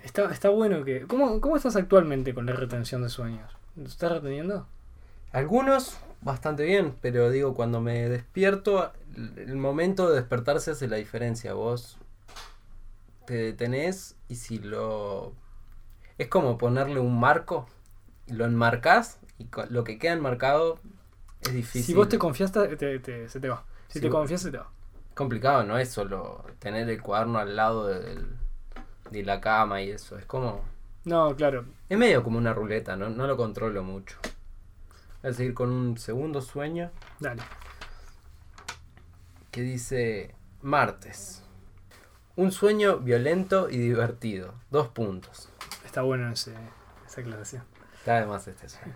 Está, 0.03 0.31
está 0.31 0.49
bueno 0.49 0.83
que... 0.83 1.05
¿Cómo, 1.07 1.39
¿Cómo 1.39 1.55
estás 1.55 1.75
actualmente 1.75 2.33
con 2.33 2.45
la 2.45 2.53
retención 2.53 3.03
de 3.03 3.09
sueños? 3.09 3.55
¿Estás 3.83 4.11
reteniendo? 4.11 4.67
Algunos 5.37 5.99
bastante 6.21 6.63
bien, 6.63 6.95
pero 6.99 7.29
digo, 7.29 7.53
cuando 7.53 7.79
me 7.79 8.09
despierto, 8.09 8.91
el 9.35 9.55
momento 9.55 10.09
de 10.09 10.15
despertarse 10.15 10.71
hace 10.71 10.87
la 10.87 10.95
diferencia. 10.97 11.53
Vos 11.53 11.97
te 13.27 13.35
detenés 13.35 14.15
y 14.29 14.35
si 14.37 14.57
lo... 14.57 15.33
Es 16.17 16.27
como 16.27 16.57
ponerle 16.57 16.99
un 16.99 17.19
marco, 17.19 17.67
lo 18.25 18.45
enmarcás 18.45 19.19
y 19.37 19.47
lo 19.69 19.83
que 19.83 19.99
queda 19.99 20.13
enmarcado 20.13 20.79
es 21.41 21.53
difícil. 21.53 21.83
Si 21.83 21.93
vos 21.93 22.09
te 22.09 22.17
confías, 22.17 22.51
te- 22.51 22.75
te- 22.75 22.97
te- 22.97 23.29
se 23.29 23.39
te 23.39 23.47
va. 23.47 23.63
Si 23.89 24.01
te 24.01 24.09
confías, 24.09 24.41
se 24.41 24.49
te 24.49 24.57
va. 24.57 24.71
complicado, 25.13 25.63
no 25.63 25.77
es 25.77 25.89
solo 25.89 26.43
tener 26.57 26.89
el 26.89 26.99
cuaderno 26.99 27.37
al 27.37 27.55
lado 27.55 27.85
del- 27.85 28.25
de 29.11 29.23
la 29.23 29.39
cama 29.39 29.83
y 29.83 29.91
eso. 29.91 30.17
Es 30.17 30.25
como... 30.25 30.63
No, 31.05 31.35
claro. 31.35 31.65
Es 31.89 31.97
medio 31.99 32.23
como 32.23 32.39
una 32.39 32.55
ruleta, 32.55 32.95
no, 32.95 33.11
no 33.11 33.27
lo 33.27 33.37
controlo 33.37 33.83
mucho. 33.83 34.17
Voy 35.21 35.31
a 35.31 35.33
seguir 35.33 35.53
con 35.53 35.71
un 35.71 35.97
segundo 35.97 36.41
sueño. 36.41 36.91
Dale. 37.19 37.41
que 39.51 39.61
dice 39.61 40.35
martes. 40.61 41.43
Un 42.35 42.51
sueño 42.51 42.99
violento 42.99 43.69
y 43.69 43.77
divertido. 43.77 44.53
Dos 44.69 44.89
puntos. 44.89 45.49
Está 45.85 46.03
bueno 46.03 46.31
ese, 46.31 46.53
esa 47.07 47.21
aclaración. 47.21 47.63
Está 47.97 48.17
además 48.17 48.47
este 48.47 48.69
sueño. 48.69 48.95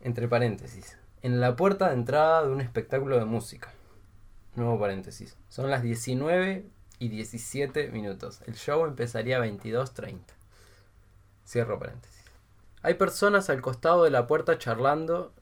Entre 0.00 0.28
paréntesis. 0.28 0.98
En 1.22 1.40
la 1.40 1.56
puerta 1.56 1.88
de 1.88 1.94
entrada 1.94 2.44
de 2.44 2.52
un 2.52 2.60
espectáculo 2.60 3.18
de 3.18 3.24
música. 3.24 3.72
Nuevo 4.54 4.78
paréntesis. 4.78 5.36
Son 5.48 5.70
las 5.70 5.82
19 5.82 6.66
y 6.98 7.08
17 7.08 7.90
minutos. 7.90 8.42
El 8.46 8.54
show 8.54 8.84
empezaría 8.84 9.38
a 9.38 9.46
22.30. 9.46 10.20
Cierro 11.46 11.78
paréntesis. 11.78 12.15
Hay 12.86 12.94
personas 12.94 13.50
al 13.50 13.62
costado 13.62 14.04
de 14.04 14.10
la 14.10 14.28
puerta 14.28 14.58
charlando. 14.58 15.32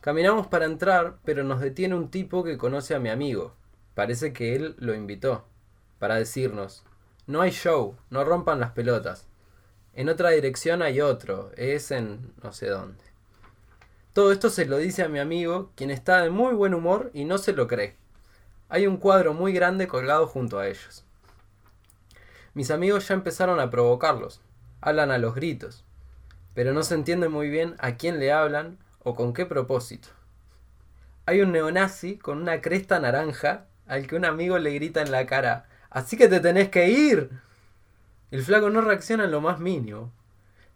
Caminamos 0.00 0.46
para 0.46 0.64
entrar, 0.64 1.16
pero 1.24 1.42
nos 1.42 1.60
detiene 1.60 1.96
un 1.96 2.08
tipo 2.08 2.44
que 2.44 2.56
conoce 2.56 2.94
a 2.94 3.00
mi 3.00 3.08
amigo. 3.08 3.56
Parece 3.96 4.32
que 4.32 4.54
él 4.54 4.76
lo 4.78 4.94
invitó. 4.94 5.44
Para 5.98 6.14
decirnos, 6.14 6.84
no 7.26 7.40
hay 7.40 7.50
show, 7.50 7.96
no 8.10 8.22
rompan 8.22 8.60
las 8.60 8.70
pelotas. 8.70 9.26
En 9.92 10.08
otra 10.08 10.30
dirección 10.30 10.82
hay 10.82 11.00
otro, 11.00 11.50
es 11.56 11.90
en 11.90 12.32
no 12.44 12.52
sé 12.52 12.68
dónde. 12.68 13.02
Todo 14.12 14.30
esto 14.30 14.48
se 14.48 14.64
lo 14.64 14.76
dice 14.76 15.02
a 15.02 15.08
mi 15.08 15.18
amigo, 15.18 15.72
quien 15.74 15.90
está 15.90 16.22
de 16.22 16.30
muy 16.30 16.54
buen 16.54 16.74
humor 16.74 17.10
y 17.12 17.24
no 17.24 17.38
se 17.38 17.54
lo 17.54 17.66
cree. 17.66 17.96
Hay 18.68 18.86
un 18.86 18.98
cuadro 18.98 19.34
muy 19.34 19.52
grande 19.52 19.88
colgado 19.88 20.28
junto 20.28 20.60
a 20.60 20.68
ellos. 20.68 21.04
Mis 22.54 22.70
amigos 22.70 23.08
ya 23.08 23.14
empezaron 23.14 23.58
a 23.58 23.68
provocarlos. 23.68 24.40
Hablan 24.80 25.10
a 25.10 25.18
los 25.18 25.34
gritos. 25.34 25.84
Pero 26.54 26.72
no 26.72 26.82
se 26.82 26.94
entiende 26.94 27.28
muy 27.28 27.48
bien 27.48 27.74
a 27.78 27.96
quién 27.96 28.18
le 28.18 28.32
hablan 28.32 28.78
o 29.02 29.14
con 29.14 29.32
qué 29.32 29.46
propósito. 29.46 30.08
Hay 31.26 31.40
un 31.40 31.52
neonazi 31.52 32.18
con 32.18 32.38
una 32.38 32.60
cresta 32.60 32.98
naranja 32.98 33.66
al 33.86 34.06
que 34.06 34.16
un 34.16 34.24
amigo 34.24 34.58
le 34.58 34.74
grita 34.74 35.02
en 35.02 35.10
la 35.10 35.26
cara, 35.26 35.66
Así 35.92 36.16
que 36.16 36.26
te 36.28 36.40
tenés 36.40 36.70
que 36.70 36.88
ir. 36.88 37.30
El 38.30 38.42
flaco 38.42 38.70
no 38.70 38.80
reacciona 38.80 39.24
en 39.24 39.30
lo 39.30 39.42
más 39.42 39.60
mínimo. 39.60 40.10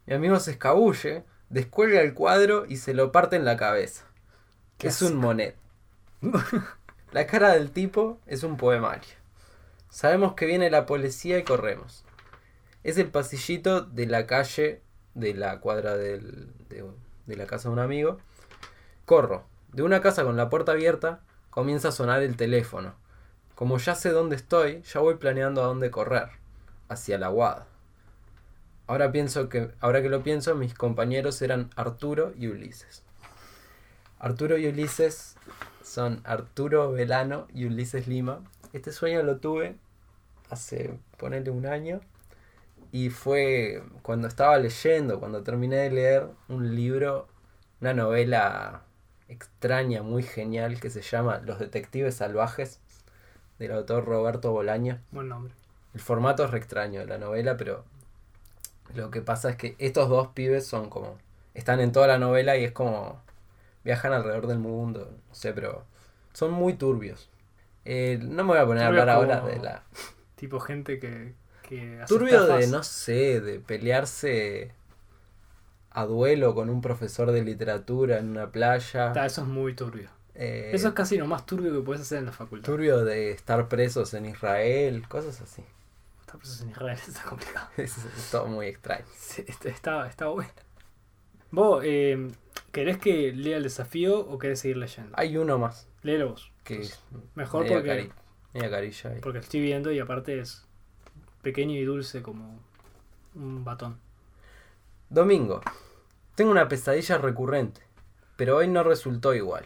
Mi 0.05 0.13
amigo 0.13 0.39
se 0.39 0.51
escabulle, 0.51 1.23
descuelga 1.49 2.01
el 2.01 2.13
cuadro 2.13 2.67
y 2.67 2.77
se 2.77 2.93
lo 2.93 3.11
parte 3.11 3.35
en 3.35 3.43
la 3.43 3.57
cabeza. 3.57 4.05
¿Qué 4.77 4.89
es 4.89 4.95
hace? 4.97 5.05
un 5.07 5.15
monet. 5.15 5.55
La 7.11 7.25
cara 7.25 7.53
del 7.53 7.71
tipo 7.71 8.19
es 8.27 8.43
un 8.43 8.57
poemario. 8.57 9.15
Sabemos 9.89 10.33
que 10.33 10.45
viene 10.45 10.69
la 10.69 10.85
policía 10.85 11.39
y 11.39 11.43
corremos. 11.43 12.03
Es 12.83 12.97
el 12.97 13.07
pasillito 13.07 13.81
de 13.81 14.05
la 14.05 14.27
calle 14.27 14.81
de 15.17 15.33
la 15.33 15.59
cuadra 15.59 15.97
del- 15.97 16.47
de, 16.69 17.35
la 17.35 17.45
casa 17.45 17.69
de 17.69 17.73
un 17.73 17.79
amigo. 17.79 18.19
Corro. 19.05 19.45
De 19.73 19.83
una 19.83 20.01
casa 20.01 20.23
con 20.23 20.37
la 20.37 20.49
puerta 20.49 20.71
abierta 20.73 21.19
comienza 21.49 21.89
a 21.89 21.91
sonar 21.91 22.21
el 22.21 22.37
teléfono. 22.37 22.93
Como 23.55 23.77
ya 23.79 23.95
sé 23.95 24.11
dónde 24.11 24.35
estoy, 24.35 24.81
ya 24.83 24.99
voy 24.99 25.15
planeando 25.15 25.61
a 25.63 25.65
dónde 25.65 25.89
correr. 25.91 26.29
Hacia 26.87 27.17
la 27.17 27.29
guada. 27.29 27.65
Ahora 28.85 29.11
pienso 29.11 29.49
que, 29.49 29.71
ahora 29.81 30.01
que 30.01 30.09
lo 30.09 30.23
pienso, 30.23 30.55
mis 30.55 30.73
compañeros 30.73 31.41
eran 31.41 31.69
Arturo 31.75 32.31
y 32.37 32.47
Ulises. 32.47 33.03
Arturo 34.19 34.57
y 34.57 34.67
Ulises 34.67 35.35
son 35.83 36.21
Arturo 36.23 36.91
Velano 36.91 37.47
y 37.53 37.65
Ulises 37.65 38.07
Lima. 38.07 38.41
Este 38.71 38.91
sueño 38.91 39.23
lo 39.23 39.37
tuve 39.37 39.75
hace, 40.49 40.97
ponele 41.17 41.49
un 41.49 41.65
año. 41.65 41.99
Y 42.91 43.09
fue 43.09 43.83
cuando 44.01 44.27
estaba 44.27 44.57
leyendo, 44.57 45.19
cuando 45.19 45.43
terminé 45.43 45.77
de 45.77 45.91
leer 45.91 46.27
un 46.47 46.75
libro, 46.75 47.27
una 47.81 47.93
novela 47.93 48.83
extraña, 49.27 50.03
muy 50.03 50.23
genial, 50.23 50.79
que 50.79 50.89
se 50.89 51.01
llama 51.01 51.39
Los 51.39 51.59
Detectives 51.59 52.15
Salvajes, 52.15 52.79
del 53.59 53.71
autor 53.71 54.05
Roberto 54.05 54.51
Bolaño. 54.51 54.99
Buen 55.11 55.29
nombre. 55.29 55.53
El 55.93 55.99
formato 55.99 56.45
es 56.45 56.51
re 56.51 56.59
extraño 56.59 56.99
de 56.99 57.07
la 57.07 57.17
novela, 57.17 57.57
pero 57.57 57.83
lo 58.93 59.11
que 59.11 59.21
pasa 59.21 59.49
es 59.49 59.55
que 59.55 59.75
estos 59.79 60.09
dos 60.09 60.29
pibes 60.29 60.65
son 60.65 60.89
como. 60.89 61.17
están 61.53 61.79
en 61.79 61.91
toda 61.91 62.07
la 62.07 62.17
novela 62.17 62.57
y 62.57 62.63
es 62.63 62.71
como. 62.71 63.21
viajan 63.83 64.13
alrededor 64.13 64.47
del 64.47 64.59
mundo, 64.59 65.11
no 65.27 65.35
sé, 65.35 65.53
pero 65.53 65.85
son 66.33 66.51
muy 66.51 66.73
turbios. 66.73 67.29
Eh, 67.85 68.19
no 68.21 68.43
me 68.43 68.53
voy 68.53 68.59
a 68.59 68.65
poner 68.65 68.83
a 68.83 68.87
hablar 68.87 69.09
ahora 69.09 69.41
de 69.41 69.59
la. 69.59 69.83
Tipo 70.35 70.59
gente 70.59 70.99
que, 70.99 71.33
que 71.67 72.03
Turbio 72.07 72.45
de, 72.45 72.67
no 72.67 72.83
sé, 72.83 73.41
de 73.41 73.59
pelearse 73.59 74.71
a 75.91 76.05
duelo 76.05 76.53
con 76.53 76.69
un 76.69 76.81
profesor 76.81 77.31
de 77.31 77.43
literatura 77.43 78.19
en 78.19 78.29
una 78.29 78.51
playa. 78.51 79.13
Ta, 79.13 79.25
eso 79.25 79.41
es 79.41 79.47
muy 79.47 79.73
turbio. 79.73 80.09
eh, 80.35 80.71
Eso 80.73 80.89
es 80.89 80.93
casi 80.93 81.17
lo 81.17 81.25
más 81.27 81.45
turbio 81.45 81.73
que 81.73 81.81
puedes 81.81 82.01
hacer 82.01 82.19
en 82.19 82.25
la 82.27 82.31
facultad. 82.31 82.71
turbio 82.71 83.03
de 83.03 83.31
estar 83.31 83.67
presos 83.67 84.13
en 84.13 84.25
Israel, 84.27 85.07
cosas 85.07 85.41
así. 85.41 85.63
Estar 86.21 86.37
presos 86.37 86.61
en 86.61 86.69
Israel 86.69 86.97
está 87.07 87.23
complicado. 87.23 87.67
Es, 87.77 87.97
es 87.97 88.31
todo 88.31 88.47
muy 88.47 88.67
extraño. 88.67 89.05
Sí, 89.17 89.43
está, 89.47 89.69
está, 89.69 90.07
está 90.07 90.27
bueno. 90.27 90.51
¿Vos 91.49 91.81
eh, 91.85 92.27
querés 92.71 92.97
que 92.97 93.31
lea 93.31 93.57
el 93.57 93.63
desafío 93.63 94.19
o 94.19 94.37
querés 94.37 94.59
seguir 94.59 94.77
leyendo? 94.77 95.11
Hay 95.17 95.37
uno 95.37 95.57
más. 95.57 95.87
Léelo 96.03 96.29
vos. 96.31 96.51
que 96.63 96.75
Entonces, 96.75 96.99
mejor 97.35 97.65
porque, 97.67 98.11
cari- 98.53 99.19
porque 99.21 99.39
estoy 99.39 99.61
viendo 99.61 99.91
y 99.91 99.99
aparte 99.99 100.39
es 100.39 100.66
pequeño 101.47 101.75
y 101.75 101.85
dulce 101.85 102.21
como 102.21 102.59
un 103.33 103.63
batón. 103.63 103.97
Domingo. 105.09 105.61
Tengo 106.35 106.51
una 106.51 106.67
pesadilla 106.67 107.17
recurrente, 107.19 107.79
pero 108.35 108.57
hoy 108.57 108.67
no 108.67 108.83
resultó 108.83 109.33
igual. 109.33 109.65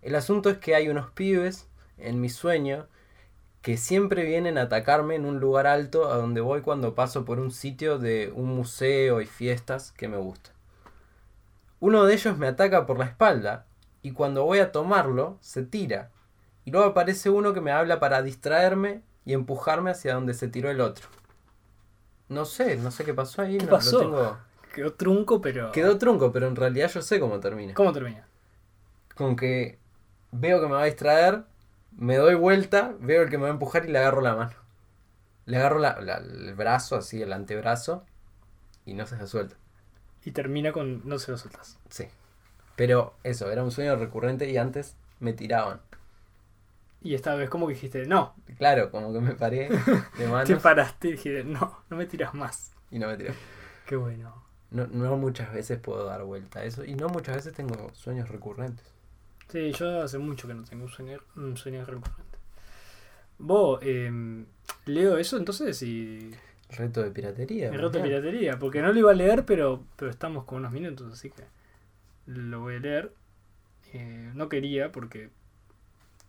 El 0.00 0.14
asunto 0.14 0.48
es 0.48 0.56
que 0.56 0.74
hay 0.74 0.88
unos 0.88 1.10
pibes 1.10 1.68
en 1.98 2.18
mi 2.22 2.30
sueño 2.30 2.86
que 3.60 3.76
siempre 3.76 4.24
vienen 4.24 4.56
a 4.56 4.62
atacarme 4.62 5.16
en 5.16 5.26
un 5.26 5.38
lugar 5.38 5.66
alto 5.66 6.10
a 6.10 6.16
donde 6.16 6.40
voy 6.40 6.62
cuando 6.62 6.94
paso 6.94 7.26
por 7.26 7.40
un 7.40 7.50
sitio 7.50 7.98
de 7.98 8.32
un 8.34 8.56
museo 8.56 9.20
y 9.20 9.26
fiestas 9.26 9.92
que 9.92 10.08
me 10.08 10.16
gusta. 10.16 10.52
Uno 11.78 12.06
de 12.06 12.14
ellos 12.14 12.38
me 12.38 12.46
ataca 12.46 12.86
por 12.86 12.98
la 12.98 13.04
espalda 13.04 13.66
y 14.00 14.12
cuando 14.12 14.46
voy 14.46 14.60
a 14.60 14.72
tomarlo 14.72 15.36
se 15.42 15.62
tira. 15.62 16.10
Y 16.64 16.70
luego 16.70 16.86
aparece 16.86 17.28
uno 17.28 17.52
que 17.52 17.60
me 17.60 17.72
habla 17.72 18.00
para 18.00 18.22
distraerme 18.22 19.02
y 19.26 19.34
empujarme 19.34 19.90
hacia 19.90 20.14
donde 20.14 20.32
se 20.32 20.48
tiró 20.48 20.70
el 20.70 20.80
otro. 20.80 21.06
No 22.30 22.46
sé, 22.46 22.76
no 22.76 22.90
sé 22.90 23.04
qué 23.04 23.12
pasó 23.12 23.42
ahí. 23.42 23.58
¿Qué 23.58 23.64
no, 23.66 23.72
lo 23.72 23.76
pasó? 23.76 23.98
tengo- 23.98 24.38
Quedó 24.74 24.92
trunco, 24.94 25.40
pero. 25.40 25.72
Quedó 25.72 25.96
trunco, 25.98 26.32
pero 26.32 26.46
en 26.48 26.56
realidad 26.56 26.90
yo 26.90 27.02
sé 27.02 27.18
cómo 27.20 27.40
termina. 27.40 27.74
¿Cómo 27.74 27.92
termina? 27.92 28.26
Con 29.14 29.36
que 29.36 29.78
veo 30.32 30.60
que 30.60 30.66
me 30.66 30.72
va 30.74 30.82
a 30.82 30.86
distraer, 30.86 31.44
me 31.96 32.16
doy 32.16 32.34
vuelta, 32.34 32.94
veo 33.00 33.22
el 33.22 33.30
que 33.30 33.38
me 33.38 33.44
va 33.44 33.48
a 33.48 33.52
empujar 33.52 33.86
y 33.86 33.88
le 33.92 33.98
agarro 33.98 34.20
la 34.20 34.34
mano. 34.34 34.52
Le 35.46 35.56
agarro 35.56 35.78
la- 35.78 36.00
la- 36.00 36.16
el 36.18 36.54
brazo, 36.54 36.96
así, 36.96 37.22
el 37.22 37.32
antebrazo, 37.32 38.04
y 38.84 38.94
no 38.94 39.06
se 39.06 39.16
la 39.16 39.26
suelta. 39.26 39.56
Y 40.24 40.32
termina 40.32 40.72
con. 40.72 41.08
No 41.08 41.18
se 41.18 41.30
lo 41.30 41.38
sueltas. 41.38 41.78
Sí. 41.88 42.06
Pero 42.74 43.14
eso, 43.22 43.50
era 43.50 43.62
un 43.64 43.70
sueño 43.70 43.96
recurrente 43.96 44.50
y 44.50 44.56
antes 44.58 44.96
me 45.20 45.32
tiraban. 45.32 45.80
Y 47.06 47.14
esta 47.14 47.36
vez, 47.36 47.48
como 47.48 47.68
que 47.68 47.74
dijiste, 47.74 48.04
no. 48.04 48.34
Claro, 48.58 48.90
como 48.90 49.12
que 49.12 49.20
me 49.20 49.34
paré 49.34 49.68
de 49.68 49.78
Te 50.16 50.26
manos 50.26 50.60
paraste 50.60 51.06
y 51.06 51.12
dijiste, 51.12 51.44
no, 51.44 51.84
no 51.88 51.96
me 51.96 52.06
tiras 52.06 52.34
más. 52.34 52.74
y 52.90 52.98
no 52.98 53.06
me 53.06 53.16
tiraban. 53.16 53.38
Qué 53.86 53.94
bueno. 53.94 54.44
no, 54.70 54.88
no 54.88 55.16
muchas 55.16 55.54
veces 55.54 55.78
puedo 55.78 56.04
dar 56.04 56.24
vuelta 56.24 56.58
a 56.58 56.64
eso 56.64 56.84
y 56.84 56.96
no 56.96 57.08
muchas 57.08 57.36
veces 57.36 57.52
tengo 57.52 57.94
sueños 57.94 58.28
recurrentes. 58.28 58.92
Sí, 59.46 59.70
yo 59.70 60.02
hace 60.02 60.18
mucho 60.18 60.48
que 60.48 60.54
no 60.54 60.64
tengo 60.64 60.82
un 60.82 60.90
sueño, 60.90 61.20
un 61.36 61.56
sueño 61.56 61.84
recurrente. 61.84 62.38
Vos, 63.38 63.78
eh, 63.82 64.44
leo 64.86 65.16
eso 65.16 65.36
entonces 65.36 65.80
y... 65.84 66.32
Reto 66.70 67.04
de 67.04 67.12
piratería. 67.12 67.68
El 67.68 67.80
reto 67.80 67.98
de 67.98 68.02
piratería, 68.02 68.58
porque 68.58 68.82
no 68.82 68.92
lo 68.92 68.98
iba 68.98 69.12
a 69.12 69.14
leer, 69.14 69.44
pero, 69.44 69.84
pero 69.94 70.10
estamos 70.10 70.42
con 70.44 70.58
unos 70.58 70.72
minutos, 70.72 71.12
así 71.12 71.30
que 71.30 71.44
lo 72.26 72.62
voy 72.62 72.74
a 72.74 72.80
leer. 72.80 73.12
Eh, 73.92 74.32
no 74.34 74.48
quería 74.48 74.90
porque 74.90 75.30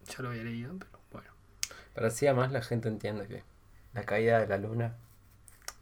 ya 0.08 0.24
lo 0.24 0.30
había 0.30 0.44
leído, 0.44 0.76
pero 0.78 1.00
bueno. 1.12 1.30
Pero 1.94 2.08
así 2.08 2.28
además 2.28 2.52
la 2.52 2.62
gente 2.62 2.88
entiende 2.88 3.28
que 3.28 3.44
la 3.94 4.04
caída 4.04 4.40
de 4.40 4.48
la 4.48 4.58
luna 4.58 4.96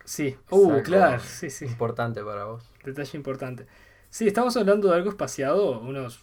Sí, 0.05 0.37
uh, 0.51 0.81
claro, 0.83 1.19
sí, 1.19 1.49
sí. 1.49 1.65
importante 1.65 2.23
para 2.23 2.45
vos. 2.45 2.63
Detalle 2.83 3.17
importante. 3.17 3.65
Sí, 4.11 4.27
estamos 4.27 4.55
hablando 4.55 4.89
de 4.89 4.95
algo 4.95 5.09
espaciado, 5.09 5.79
unos 5.79 6.21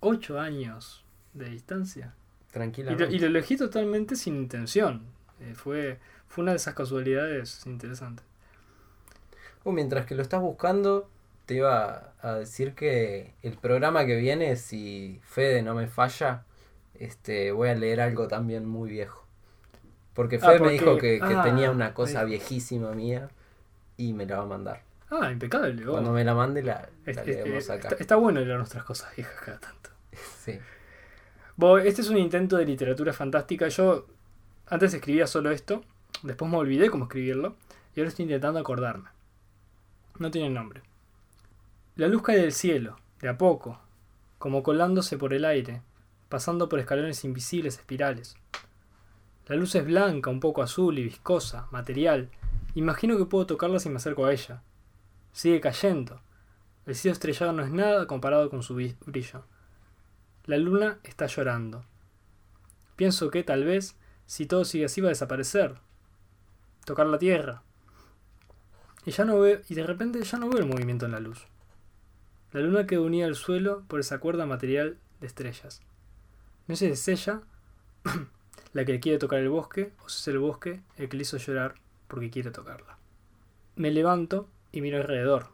8 0.00 0.38
años 0.38 1.04
de 1.34 1.46
distancia. 1.50 2.14
Y 2.14 2.44
lo, 2.44 2.52
Tranquilamente. 2.52 3.12
y 3.12 3.18
lo 3.18 3.26
elegí 3.26 3.56
totalmente 3.56 4.14
sin 4.14 4.36
intención. 4.36 5.02
Eh, 5.40 5.54
fue, 5.54 5.98
fue 6.28 6.42
una 6.42 6.52
de 6.52 6.58
esas 6.58 6.74
casualidades 6.74 7.66
interesantes. 7.66 8.24
Uh, 9.64 9.72
mientras 9.72 10.06
que 10.06 10.14
lo 10.14 10.22
estás 10.22 10.40
buscando, 10.40 11.10
te 11.46 11.54
iba 11.54 12.14
a 12.22 12.34
decir 12.34 12.74
que 12.74 13.34
el 13.42 13.58
programa 13.58 14.06
que 14.06 14.16
viene, 14.16 14.54
si 14.56 15.20
Fede 15.24 15.62
no 15.62 15.74
me 15.74 15.88
falla, 15.88 16.44
este, 17.04 17.52
voy 17.52 17.68
a 17.68 17.74
leer 17.74 18.00
algo 18.00 18.28
también 18.28 18.66
muy 18.66 18.90
viejo. 18.90 19.24
Porque 20.14 20.36
Ah, 20.42 20.46
Fede 20.46 20.60
me 20.60 20.72
dijo 20.72 20.96
que, 20.98 21.18
que 21.18 21.34
ah, 21.34 21.42
tenía 21.42 21.70
una 21.70 21.94
cosa 21.94 22.20
ahí. 22.20 22.26
viejísima 22.26 22.92
mía 22.92 23.28
y 23.96 24.12
me 24.12 24.26
la 24.26 24.38
va 24.38 24.42
a 24.42 24.46
mandar. 24.46 24.82
Ah, 25.10 25.30
impecable. 25.30 25.86
oh. 25.86 25.92
Cuando 25.92 26.12
me 26.12 26.24
la 26.24 26.34
mande 26.34 26.62
la, 26.62 26.88
la 27.06 27.12
es- 27.12 27.26
leemos 27.26 27.70
acá. 27.70 27.88
está, 27.88 28.00
está 28.00 28.16
bueno 28.16 28.40
leer 28.40 28.56
nuestras 28.58 28.84
cosas 28.84 29.14
viejas 29.16 29.34
cada 29.44 29.58
tanto. 29.58 29.90
Sí. 30.44 30.58
Bueno, 31.56 31.78
este 31.78 32.00
es 32.02 32.08
un 32.08 32.16
intento 32.18 32.56
de 32.56 32.64
literatura 32.66 33.12
fantástica. 33.12 33.68
Yo 33.68 34.06
antes 34.66 34.92
escribía 34.94 35.26
solo 35.26 35.50
esto, 35.50 35.84
después 36.22 36.50
me 36.50 36.56
olvidé 36.56 36.90
cómo 36.90 37.04
escribirlo 37.04 37.56
y 37.94 38.00
ahora 38.00 38.08
estoy 38.08 38.24
intentando 38.24 38.58
acordarme. 38.58 39.08
No 40.18 40.30
tiene 40.30 40.50
nombre. 40.50 40.82
La 41.96 42.08
luz 42.08 42.22
cae 42.22 42.38
del 42.38 42.52
cielo, 42.52 42.96
de 43.20 43.28
a 43.28 43.36
poco, 43.38 43.78
como 44.38 44.62
colándose 44.62 45.16
por 45.18 45.34
el 45.34 45.44
aire, 45.44 45.82
pasando 46.32 46.70
por 46.70 46.78
escalones 46.78 47.24
invisibles 47.26 47.76
espirales. 47.76 48.36
La 49.48 49.54
luz 49.54 49.74
es 49.74 49.84
blanca, 49.84 50.30
un 50.30 50.40
poco 50.40 50.62
azul 50.62 50.98
y 50.98 51.02
viscosa, 51.02 51.68
material. 51.70 52.30
Imagino 52.74 53.18
que 53.18 53.26
puedo 53.26 53.44
tocarla 53.44 53.78
si 53.78 53.90
me 53.90 53.96
acerco 53.96 54.24
a 54.24 54.32
ella. 54.32 54.62
Sigue 55.32 55.60
cayendo. 55.60 56.22
El 56.86 56.94
cielo 56.94 57.12
estrellado 57.12 57.52
no 57.52 57.62
es 57.62 57.70
nada 57.70 58.06
comparado 58.06 58.48
con 58.48 58.62
su 58.62 58.74
brillo. 58.74 59.44
La 60.46 60.56
luna 60.56 61.00
está 61.04 61.26
llorando. 61.26 61.84
Pienso 62.96 63.30
que 63.30 63.44
tal 63.44 63.64
vez, 63.64 63.98
si 64.24 64.46
todo 64.46 64.64
sigue 64.64 64.86
así, 64.86 65.02
va 65.02 65.08
a 65.08 65.10
desaparecer. 65.10 65.74
Tocar 66.86 67.08
la 67.08 67.18
tierra. 67.18 67.62
Y 69.04 69.10
ya 69.10 69.26
no 69.26 69.38
veo, 69.38 69.60
y 69.68 69.74
de 69.74 69.86
repente 69.86 70.22
ya 70.22 70.38
no 70.38 70.48
veo 70.48 70.60
el 70.60 70.66
movimiento 70.66 71.04
en 71.04 71.12
la 71.12 71.20
luz. 71.20 71.44
La 72.52 72.62
luna 72.62 72.86
quedó 72.86 73.02
unida 73.02 73.26
al 73.26 73.34
suelo 73.34 73.84
por 73.86 74.00
esa 74.00 74.18
cuerda 74.18 74.46
material 74.46 74.96
de 75.20 75.26
estrellas. 75.26 75.82
No 76.68 76.76
sé 76.76 76.86
si 76.86 76.92
es 76.92 77.08
ella 77.08 77.42
la 78.72 78.84
que 78.84 79.00
quiere 79.00 79.18
tocar 79.18 79.40
el 79.40 79.48
bosque 79.48 79.92
o 80.04 80.08
si 80.08 80.20
es 80.20 80.28
el 80.28 80.38
bosque 80.38 80.80
el 80.96 81.08
que 81.08 81.16
le 81.16 81.22
hizo 81.22 81.36
llorar 81.36 81.74
porque 82.08 82.30
quiere 82.30 82.50
tocarla. 82.50 82.98
Me 83.76 83.90
levanto 83.90 84.48
y 84.70 84.80
miro 84.80 84.98
alrededor. 84.98 85.48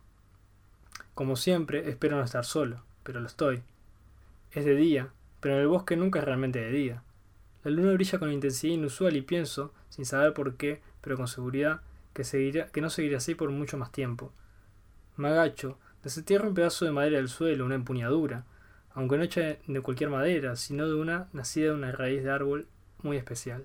Como 1.14 1.37
siempre, 1.37 1.88
espero 1.88 2.16
no 2.16 2.25
estar 2.25 2.44
solo, 2.44 2.83
pero 3.03 3.21
lo 3.21 3.27
estoy. 3.27 3.62
Es 4.53 4.64
de 4.64 4.75
día, 4.75 5.12
pero 5.40 5.55
en 5.55 5.62
el 5.62 5.68
bosque 5.68 5.97
nunca 5.97 6.18
es 6.18 6.25
realmente 6.25 6.61
de 6.61 6.71
día. 6.71 7.03
La 7.64 7.71
luna 7.71 7.92
brilla 7.92 8.18
con 8.18 8.33
intensidad 8.33 8.75
inusual 8.75 9.16
y 9.16 9.23
pienso, 9.23 9.75
sin 9.88 10.05
saber 10.05 10.33
por 10.33 10.57
qué, 10.57 10.81
pero 11.01 11.16
con 11.16 11.29
seguridad, 11.29 11.81
que, 12.12 12.81
no 12.81 12.90
seguirá 12.90 13.18
así 13.18 13.35
por 13.35 13.51
mucho 13.51 13.77
más 13.77 13.92
tiempo. 13.92 14.33
Me 15.16 15.29
agacho, 15.29 15.79
desentierro 16.03 16.49
un 16.49 16.55
pedazo 16.55 16.85
de 16.85 16.92
madera 16.92 17.16
del 17.18 17.29
suelo, 17.29 17.64
una 17.64 17.75
empuñadura, 17.75 18.44
aunque 18.94 19.16
no 19.16 19.22
hecha 19.24 19.57
de 19.66 19.81
cualquier 19.81 20.11
madera, 20.11 20.57
sino 20.57 20.87
de 20.88 20.94
una 20.94 21.29
nacida 21.33 21.66
de 21.66 21.74
una 21.74 21.92
raíz 21.92 22.24
de 22.24 22.31
árbol 22.31 22.66
muy 23.03 23.16
especial. 23.16 23.64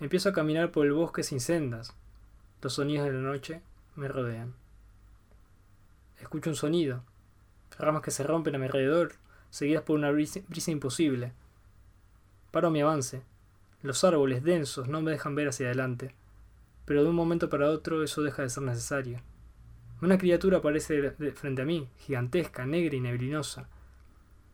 Empiezo 0.00 0.28
a 0.28 0.32
caminar 0.32 0.70
por 0.70 0.86
el 0.86 0.92
bosque 0.92 1.22
sin 1.22 1.40
sendas. 1.40 1.94
Los 2.62 2.74
sonidos 2.74 3.06
de 3.06 3.12
la 3.12 3.20
noche 3.20 3.62
me 3.96 4.08
rodean. 4.08 4.54
Escucho 6.20 6.50
un 6.50 6.56
sonido, 6.56 7.02
ramas 7.78 8.02
que 8.02 8.10
se 8.10 8.24
rompen 8.24 8.54
a 8.54 8.58
mi 8.58 8.66
alrededor, 8.66 9.12
seguidas 9.50 9.82
por 9.82 9.96
una 9.96 10.10
brisa, 10.10 10.40
imposible. 10.66 11.32
Paro 12.50 12.70
mi 12.70 12.80
avance. 12.80 13.22
Los 13.82 14.02
árboles 14.02 14.42
densos 14.42 14.88
no 14.88 15.00
me 15.00 15.12
dejan 15.12 15.34
ver 15.36 15.48
hacia 15.48 15.66
adelante, 15.66 16.14
pero 16.84 17.04
de 17.04 17.10
un 17.10 17.14
momento 17.14 17.48
para 17.48 17.70
otro 17.70 18.02
eso 18.02 18.22
deja 18.22 18.42
de 18.42 18.50
ser 18.50 18.64
necesario. 18.64 19.20
Una 20.02 20.18
criatura 20.18 20.58
aparece 20.58 21.00
de- 21.00 21.32
frente 21.32 21.62
a 21.62 21.64
mí, 21.64 21.88
gigantesca, 21.98 22.66
negra 22.66 22.96
y 22.96 23.00
neblinosa. 23.00 23.68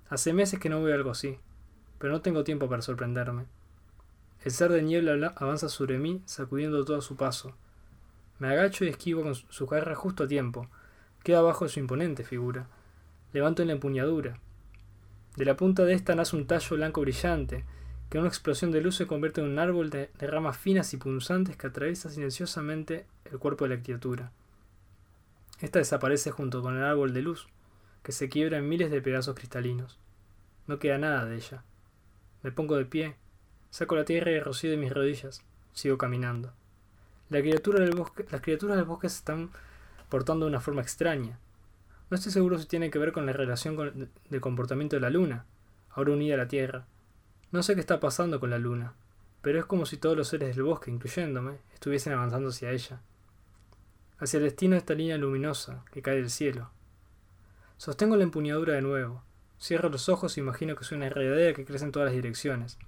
Hace 0.09 0.33
meses 0.33 0.61
que 0.61 0.69
no 0.69 0.83
veo 0.83 0.95
algo 0.95 1.11
así, 1.11 1.39
pero 1.99 2.13
no 2.13 2.21
tengo 2.21 2.45
tiempo 2.45 2.69
para 2.69 2.83
sorprenderme. 2.83 3.47
El 4.45 4.51
ser 4.53 4.71
de 4.71 4.83
niebla 4.83 5.15
bla- 5.15 5.35
avanza 5.37 5.69
sobre 5.69 5.99
mí, 5.99 6.23
sacudiendo 6.27 6.85
todo 6.85 7.01
su 7.01 7.17
paso. 7.17 7.55
Me 8.39 8.49
agacho 8.49 8.85
y 8.85 8.89
esquivo 8.89 9.23
con 9.23 9.35
su 9.35 9.67
garra 9.67 9.95
justo 9.95 10.25
a 10.25 10.29
tiempo. 10.29 10.69
Queda 11.23 11.39
abajo 11.39 11.65
de 11.65 11.71
su 11.71 11.81
imponente 11.81 12.25
figura. 12.25 12.67
Levanto 13.33 13.63
en 13.63 13.69
la 13.69 13.75
empuñadura. 13.75 14.39
De 15.37 15.45
la 15.45 15.57
punta 15.57 15.85
de 15.85 15.95
esta 15.95 16.15
nace 16.15 16.37
un 16.37 16.47
tallo 16.47 16.77
blanco 16.77 17.01
brillante, 17.01 17.65
que 18.11 18.19
en 18.19 18.23
una 18.23 18.29
explosión 18.29 18.71
de 18.71 18.83
luz 18.83 18.97
se 18.97 19.07
convierte 19.07 19.41
en 19.41 19.49
un 19.49 19.59
árbol 19.59 19.89
de 19.91 20.11
ramas 20.21 20.59
finas 20.59 20.93
y 20.93 20.99
punzantes 20.99 21.57
que 21.57 21.67
atraviesa 21.67 22.11
silenciosamente 22.11 23.07
el 23.25 23.39
cuerpo 23.39 23.67
de 23.67 23.77
la 23.77 23.83
criatura. 23.83 24.31
Esta 25.61 25.79
desaparece 25.79 26.31
junto 26.31 26.61
con 26.63 26.77
el 26.77 26.85
árbol 26.85 27.15
de 27.15 27.23
luz, 27.23 27.49
que 28.05 28.13
se 28.13 28.29
quiebra 28.29 28.59
en 28.59 28.69
miles 28.69 28.93
de 28.93 29.03
pedazos 29.03 29.35
cristalinos. 29.35 29.99
No 30.69 30.79
queda 30.79 30.99
nada 30.99 31.25
de 31.25 31.35
ella. 31.35 31.65
Me 32.43 32.53
pongo 32.53 32.77
de 32.77 32.85
pie, 32.85 33.17
saco 33.71 33.97
la 33.97 34.05
tierra 34.05 34.31
y 34.31 34.39
rocío 34.39 34.71
de 34.71 34.77
mis 34.77 34.93
rodillas, 34.93 35.43
sigo 35.73 35.99
caminando. 35.99 36.53
Del 37.31 37.95
bosque, 37.97 38.27
las 38.31 38.43
criaturas 38.43 38.77
del 38.77 38.85
bosque 38.85 39.09
se 39.09 39.17
están 39.17 39.51
portando 40.11 40.45
de 40.45 40.51
una 40.51 40.61
forma 40.61 40.83
extraña. 40.83 41.39
No 42.11 42.17
estoy 42.17 42.31
seguro 42.31 42.59
si 42.59 42.67
tiene 42.67 42.91
que 42.91 42.99
ver 42.99 43.13
con 43.13 43.25
la 43.25 43.33
relación 43.33 44.11
del 44.29 44.41
comportamiento 44.41 44.97
de 44.97 45.01
la 45.01 45.11
luna, 45.11 45.47
ahora 45.91 46.13
unida 46.13 46.35
a 46.35 46.39
la 46.39 46.49
Tierra. 46.49 46.85
No 47.51 47.63
sé 47.63 47.75
qué 47.75 47.81
está 47.81 48.01
pasando 48.01 48.39
con 48.39 48.51
la 48.51 48.59
luna, 48.59 48.93
pero 49.41 49.59
es 49.59 49.65
como 49.65 49.87
si 49.87 49.97
todos 49.97 50.17
los 50.17 50.29
seres 50.29 50.55
del 50.55 50.65
bosque, 50.65 50.91
incluyéndome, 50.91 51.59
estuviesen 51.73 52.13
avanzando 52.13 52.51
hacia 52.51 52.71
ella. 52.71 53.01
Hacia 54.19 54.37
el 54.37 54.45
destino 54.45 54.73
de 54.73 54.79
esta 54.79 54.95
línea 54.95 55.17
luminosa 55.17 55.85
que 55.91 56.03
cae 56.03 56.17
del 56.17 56.31
cielo. 56.31 56.71
Sostengo 57.77 58.17
la 58.17 58.23
empuñadura 58.23 58.75
de 58.75 58.83
nuevo. 58.83 59.23
Cierro 59.61 59.89
los 59.89 60.09
ojos 60.09 60.37
e 60.37 60.41
imagino 60.41 60.77
que 60.77 60.85
soy 60.85 60.97
una 60.97 61.07
enredadera 61.07 61.55
que 61.55 61.65
crece 61.65 61.85
en 61.85 61.93
todas 61.93 62.07
las 62.07 62.15
direcciones. 62.15 62.79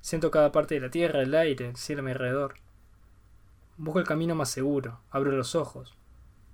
Siento 0.00 0.30
cada 0.30 0.52
parte 0.52 0.74
de 0.74 0.80
la 0.80 0.90
tierra, 0.90 1.22
el 1.22 1.34
aire, 1.34 1.68
el 1.68 1.76
cielo 1.76 2.00
a 2.00 2.04
mi 2.04 2.10
alrededor. 2.10 2.54
Busco 3.76 3.98
el 3.98 4.06
camino 4.06 4.34
más 4.34 4.50
seguro, 4.50 5.00
abro 5.10 5.32
los 5.32 5.54
ojos. 5.54 5.94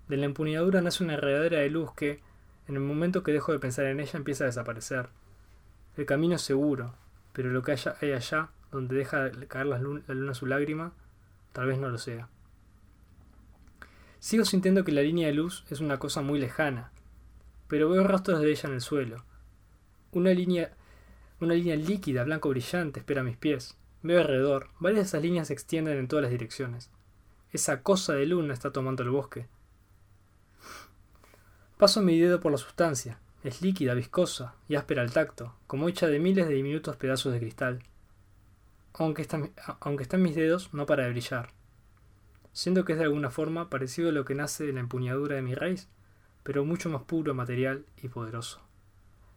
De 0.09 0.16
la 0.16 0.27
empuñadura 0.27 0.81
nace 0.81 1.05
una 1.05 1.14
enredadera 1.14 1.59
de 1.59 1.71
luz 1.71 1.93
que, 1.95 2.21
en 2.66 2.77
el 2.77 2.81
momento 2.81 3.23
que 3.23 3.33
dejo 3.33 3.53
de 3.53 3.59
pensar 3.59 3.87
en 3.87 4.01
ella, 4.01 4.16
empieza 4.16 4.45
a 4.45 4.47
desaparecer. 4.47 5.09
El 5.97 6.07
camino 6.07 6.37
es 6.37 6.43
seguro, 6.43 6.95
pero 7.33 7.51
lo 7.51 7.62
que 7.62 7.73
hay 8.01 8.12
allá, 8.12 8.51
donde 8.73 8.97
deja 8.97 9.25
de 9.25 9.47
caer 9.47 9.66
la 9.66 9.79
luna 9.79 10.35
su 10.35 10.47
lágrima, 10.47 10.93
tal 11.53 11.66
vez 11.66 11.79
no 11.79 11.88
lo 11.88 11.99
sea. 11.99 12.29
Sigo 14.19 14.45
sintiendo 14.45 14.85
que 14.85 14.93
la 14.93 15.03
línea 15.03 15.29
de 15.29 15.35
luz 15.35 15.64
es 15.71 15.81
una 15.81 15.99
cosa 15.99 16.23
muy 16.23 16.38
lejana, 16.38 16.93
pero 17.70 17.88
veo 17.88 18.02
rastros 18.02 18.40
de 18.40 18.50
ella 18.50 18.68
en 18.68 18.74
el 18.74 18.80
suelo. 18.80 19.24
Una 20.11 20.30
línea, 20.30 20.74
una 21.40 21.54
línea 21.54 21.76
líquida, 21.76 22.24
blanco 22.24 22.48
brillante, 22.48 22.98
espera 22.98 23.20
a 23.20 23.24
mis 23.24 23.37
pies. 23.37 23.78
Veo 24.02 24.20
alrededor, 24.20 24.70
varias 24.80 24.98
de 24.98 25.06
esas 25.06 25.22
líneas 25.22 25.46
se 25.46 25.52
extienden 25.52 25.96
en 25.96 26.09
todas 26.09 26.24
las 26.24 26.33
direcciones. 26.33 26.90
Esa 27.52 27.83
cosa 27.83 28.14
de 28.14 28.26
luna 28.26 28.52
está 28.52 28.72
tomando 28.72 29.04
el 29.04 29.11
bosque. 29.11 29.46
Paso 31.78 32.02
mi 32.02 32.18
dedo 32.18 32.40
por 32.40 32.50
la 32.50 32.59
sustancia. 32.59 33.20
Es 33.44 33.62
líquida, 33.62 33.94
viscosa 33.94 34.56
y 34.68 34.74
áspera 34.74 35.02
al 35.02 35.12
tacto, 35.12 35.54
como 35.68 35.88
hecha 35.88 36.09
de 36.09 36.18
miles 36.18 36.48
de 36.48 36.54
diminutos 36.54 36.96
pedazos 36.96 37.33
de 37.33 37.38
cristal. 37.38 37.85
Aunque 38.94 39.22
está, 39.22 39.48
aunque 39.78 40.02
está 40.02 40.16
en 40.16 40.24
mis 40.24 40.35
dedos, 40.35 40.74
no 40.74 40.87
para 40.87 41.04
de 41.04 41.11
brillar. 41.11 41.50
Siento 42.52 42.85
que 42.85 42.94
es 42.94 42.98
de 42.98 43.04
alguna 43.04 43.30
forma 43.30 43.70
parecido 43.70 44.09
a 44.09 44.12
lo 44.12 44.24
que 44.24 44.35
nace 44.35 44.66
de 44.66 44.72
la 44.72 44.80
empuñadura 44.80 45.37
de 45.37 45.42
mi 45.42 45.54
raíz, 45.54 45.88
pero 46.42 46.64
mucho 46.64 46.88
más 46.88 47.03
puro, 47.03 47.35
material 47.35 47.85
y 48.03 48.09
poderoso. 48.09 48.61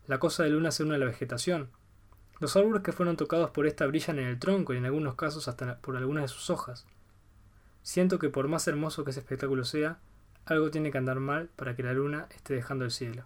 La 0.08 0.20
cosa 0.20 0.44
de 0.44 0.50
luna 0.50 0.72
se 0.72 0.84
une 0.84 0.96
a 0.96 0.98
la 0.98 1.06
vegetación. 1.06 1.70
Los 2.40 2.56
árboles 2.56 2.84
que 2.84 2.92
fueron 2.92 3.16
tocados 3.16 3.52
por 3.52 3.68
esta 3.68 3.86
brillan 3.86 4.20
en 4.20 4.28
el 4.28 4.40
tronco 4.40 4.74
y 4.74 4.78
en 4.78 4.86
algunos 4.86 5.16
casos 5.16 5.48
hasta 5.48 5.78
por 5.78 5.96
algunas 5.96 6.24
de 6.24 6.28
sus 6.28 6.50
hojas. 6.50 6.86
Siento 7.84 8.20
que 8.20 8.30
por 8.30 8.48
más 8.48 8.68
hermoso 8.68 9.04
que 9.04 9.12
ese 9.12 9.20
espectáculo 9.22 9.64
sea, 9.66 10.00
Algo 10.46 10.72
tiene 10.72 10.92
que 10.92 10.98
andar 10.98 11.22
mal 11.22 11.50
para 11.56 11.74
que 11.76 11.84
la 11.84 11.94
luna 11.94 12.28
esté 12.36 12.54
dejando 12.54 12.84
el 12.84 12.92
cielo. 12.92 13.24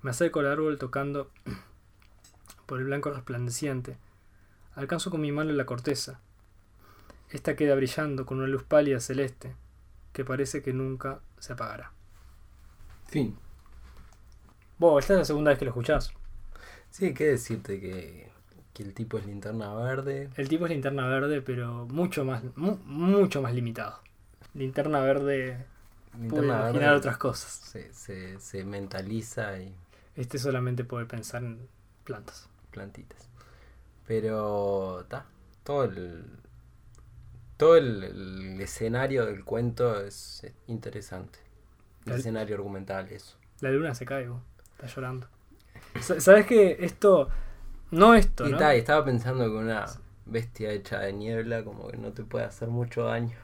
Me 0.00 0.10
acerco 0.10 0.40
al 0.40 0.46
árbol 0.46 0.78
tocando 0.78 1.30
por 2.66 2.78
el 2.78 2.86
blanco 2.86 3.10
resplandeciente. 3.10 3.98
Alcanzo 4.74 5.10
con 5.10 5.20
mi 5.20 5.30
mano 5.30 5.52
la 5.52 5.66
corteza. 5.66 6.20
Esta 7.28 7.54
queda 7.54 7.74
brillando 7.74 8.24
con 8.24 8.38
una 8.38 8.46
luz 8.46 8.62
pálida 8.62 9.00
celeste 9.00 9.54
que 10.14 10.24
parece 10.24 10.62
que 10.62 10.72
nunca 10.72 11.20
se 11.38 11.52
apagará. 11.52 11.92
Fin. 13.08 13.36
Vos, 14.78 14.98
esta 15.04 15.12
es 15.12 15.18
la 15.20 15.24
segunda 15.26 15.50
vez 15.50 15.58
que 15.58 15.66
lo 15.66 15.70
escuchás. 15.72 16.12
Sí, 16.90 17.14
qué 17.14 17.26
decirte 17.28 17.80
que, 17.80 18.28
que 18.74 18.82
el 18.82 18.94
tipo 18.94 19.18
es 19.18 19.26
linterna 19.26 19.74
verde. 19.74 20.30
El 20.36 20.48
tipo 20.48 20.64
es 20.64 20.70
linterna 20.70 21.06
verde, 21.06 21.42
pero 21.42 21.84
mucho 21.86 22.24
más, 22.24 22.42
mu- 22.56 22.78
mucho 22.86 23.42
más 23.42 23.52
limitado. 23.54 24.00
Linterna 24.52 25.00
verde 25.00 25.64
puede 26.28 26.48
Linterna 26.48 26.50
imaginar 26.50 26.94
verde 26.94 26.96
otras 26.96 27.16
cosas. 27.18 27.64
se, 27.64 27.92
se, 27.94 28.38
se 28.40 28.64
mentaliza 28.64 29.58
y 29.58 29.74
Este 30.16 30.38
solamente 30.38 30.84
puede 30.84 31.06
pensar 31.06 31.42
en 31.42 31.66
plantas. 32.04 32.50
plantitas. 32.70 33.28
Pero 34.06 35.00
está. 35.02 35.26
Todo 35.64 35.84
el. 35.84 36.24
Todo 37.56 37.76
el, 37.76 38.04
el 38.04 38.60
escenario 38.60 39.26
del 39.26 39.44
cuento 39.44 40.00
es 40.00 40.46
interesante. 40.68 41.38
El 42.14 42.20
escenario 42.20 42.56
argumental, 42.56 43.08
eso. 43.10 43.36
La 43.60 43.70
luna 43.70 43.94
se 43.94 44.04
cae, 44.04 44.28
vos. 44.28 44.40
Está 44.72 44.86
llorando. 44.86 45.26
Sa- 46.00 46.20
¿Sabes 46.20 46.46
que 46.46 46.76
esto, 46.80 47.28
no 47.90 48.14
esto, 48.14 48.44
estaba 48.46 49.04
pensando 49.04 49.44
que 49.44 49.50
una 49.56 49.86
bestia 50.26 50.70
hecha 50.70 51.00
de 51.00 51.12
niebla 51.12 51.64
como 51.64 51.88
que 51.88 51.96
no 51.96 52.12
te 52.12 52.24
puede 52.24 52.44
hacer 52.44 52.68
mucho 52.68 53.04
daño. 53.04 53.36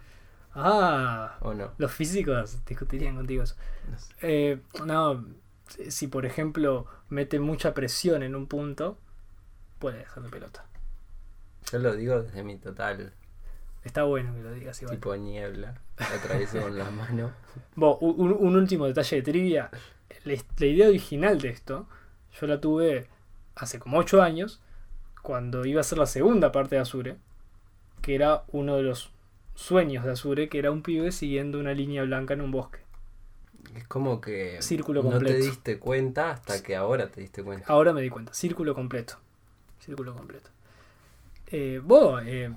Ah, 0.55 1.37
¿O 1.41 1.53
no? 1.55 1.73
los 1.79 1.91
físicos 1.93 2.65
discutirían 2.65 3.17
contigo 3.17 3.43
eso. 3.43 3.57
No 3.91 3.99
sé. 3.99 4.15
Eh, 4.23 4.61
no, 4.85 5.25
si- 5.69 5.91
si 5.91 6.07
por 6.07 6.27
ejemplo 6.27 6.87
mete 7.09 7.41
mucha 7.41 7.75
presión 7.75 8.23
en 8.23 8.35
un 8.37 8.47
punto, 8.47 8.99
puede 9.81 9.99
dejar 9.99 10.23
de 10.23 10.29
pelota. 10.31 10.65
Yo 11.73 11.79
lo 11.79 11.95
digo 11.97 12.23
desde 12.23 12.43
mi 12.45 12.57
total 12.59 13.13
Está 13.85 14.05
bueno 14.05 14.35
que 14.35 14.43
lo 14.43 14.53
digas 14.53 14.81
igual. 14.81 14.97
tipo 14.97 15.15
niebla. 15.15 15.75
La 15.99 16.07
atravieso 16.07 16.61
con 16.61 16.79
las 16.79 16.91
manos. 16.91 17.33
Un, 17.77 18.57
último 18.57 18.87
detalle 18.87 19.17
de 19.17 19.23
trivia. 19.23 19.71
La, 20.25 20.35
la 20.59 20.67
idea 20.67 20.89
original 20.89 21.41
de 21.41 21.51
esto, 21.51 21.87
yo 22.41 22.47
la 22.47 22.61
tuve 22.61 23.09
hace 23.55 23.79
como 23.79 23.99
8 23.99 24.23
años, 24.23 24.61
cuando 25.23 25.65
iba 25.65 25.81
a 25.81 25.85
ser 25.85 25.99
la 25.99 26.07
segunda 26.07 26.51
parte 26.53 26.77
de 26.77 26.81
Azure, 26.81 27.17
que 28.03 28.15
era 28.15 28.45
uno 28.49 28.77
de 28.77 28.83
los 28.83 29.13
sueños 29.55 30.05
de 30.05 30.13
Azure, 30.13 30.49
que 30.49 30.59
era 30.59 30.71
un 30.71 30.83
pibe 30.83 31.13
siguiendo 31.13 31.59
una 31.59 31.73
línea 31.73 32.03
blanca 32.03 32.35
en 32.35 32.41
un 32.41 32.51
bosque. 32.51 32.81
Es 33.75 33.87
como 33.89 34.21
que 34.21 34.61
Círculo 34.61 35.03
no 35.03 35.09
te 35.09 35.15
completo. 35.15 35.45
diste 35.45 35.79
cuenta 35.79 36.31
hasta 36.31 36.63
que 36.63 36.77
ahora 36.77 37.09
te 37.09 37.21
diste 37.21 37.43
cuenta. 37.43 37.67
Ahora 37.69 37.93
me 37.93 38.03
di 38.03 38.11
cuenta, 38.11 38.35
círculo 38.35 38.75
completo. 38.75 39.19
Círculo 39.81 40.15
completo. 40.15 40.51
Eh, 41.47 41.81
vos, 41.83 42.23
eh, 42.27 42.51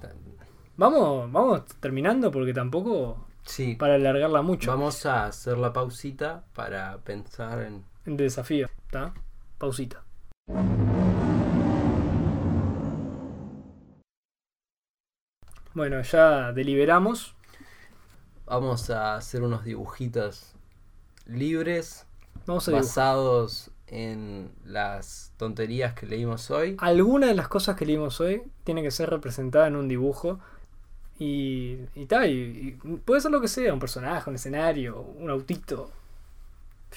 vamos, 0.77 1.31
vamos 1.31 1.65
terminando 1.79 2.31
porque 2.31 2.53
tampoco 2.53 3.25
Sí, 3.43 3.75
para 3.75 3.95
alargarla 3.95 4.41
mucho. 4.41 4.71
vamos 4.71 5.05
a 5.05 5.25
hacer 5.25 5.57
la 5.57 5.73
pausita 5.73 6.43
para 6.53 6.97
pensar 6.99 7.61
en... 7.61 7.83
En 8.05 8.17
desafío, 8.17 8.67
¿está? 8.85 9.13
Pausita. 9.57 10.03
Bueno, 15.73 16.01
ya 16.01 16.51
deliberamos. 16.53 17.35
Vamos 18.45 18.89
a 18.89 19.15
hacer 19.15 19.43
unos 19.43 19.63
dibujitos 19.63 20.53
libres, 21.25 22.05
Vamos 22.45 22.67
a 22.69 22.71
basados 22.71 23.71
en 23.87 24.51
las 24.65 25.33
tonterías 25.37 25.93
que 25.93 26.05
leímos 26.05 26.49
hoy. 26.51 26.75
Alguna 26.79 27.27
de 27.27 27.35
las 27.35 27.47
cosas 27.47 27.75
que 27.75 27.85
leímos 27.85 28.19
hoy 28.21 28.43
tiene 28.63 28.83
que 28.83 28.91
ser 28.91 29.09
representada 29.09 29.67
en 29.67 29.75
un 29.75 29.87
dibujo. 29.87 30.39
Y, 31.19 31.79
y 31.95 32.05
tal, 32.05 32.29
y, 32.29 32.77
y 32.83 32.95
puede 32.97 33.21
ser 33.21 33.31
lo 33.31 33.41
que 33.41 33.47
sea, 33.47 33.73
un 33.73 33.79
personaje, 33.79 34.29
un 34.29 34.35
escenario, 34.35 35.01
un 35.01 35.29
autito. 35.29 35.91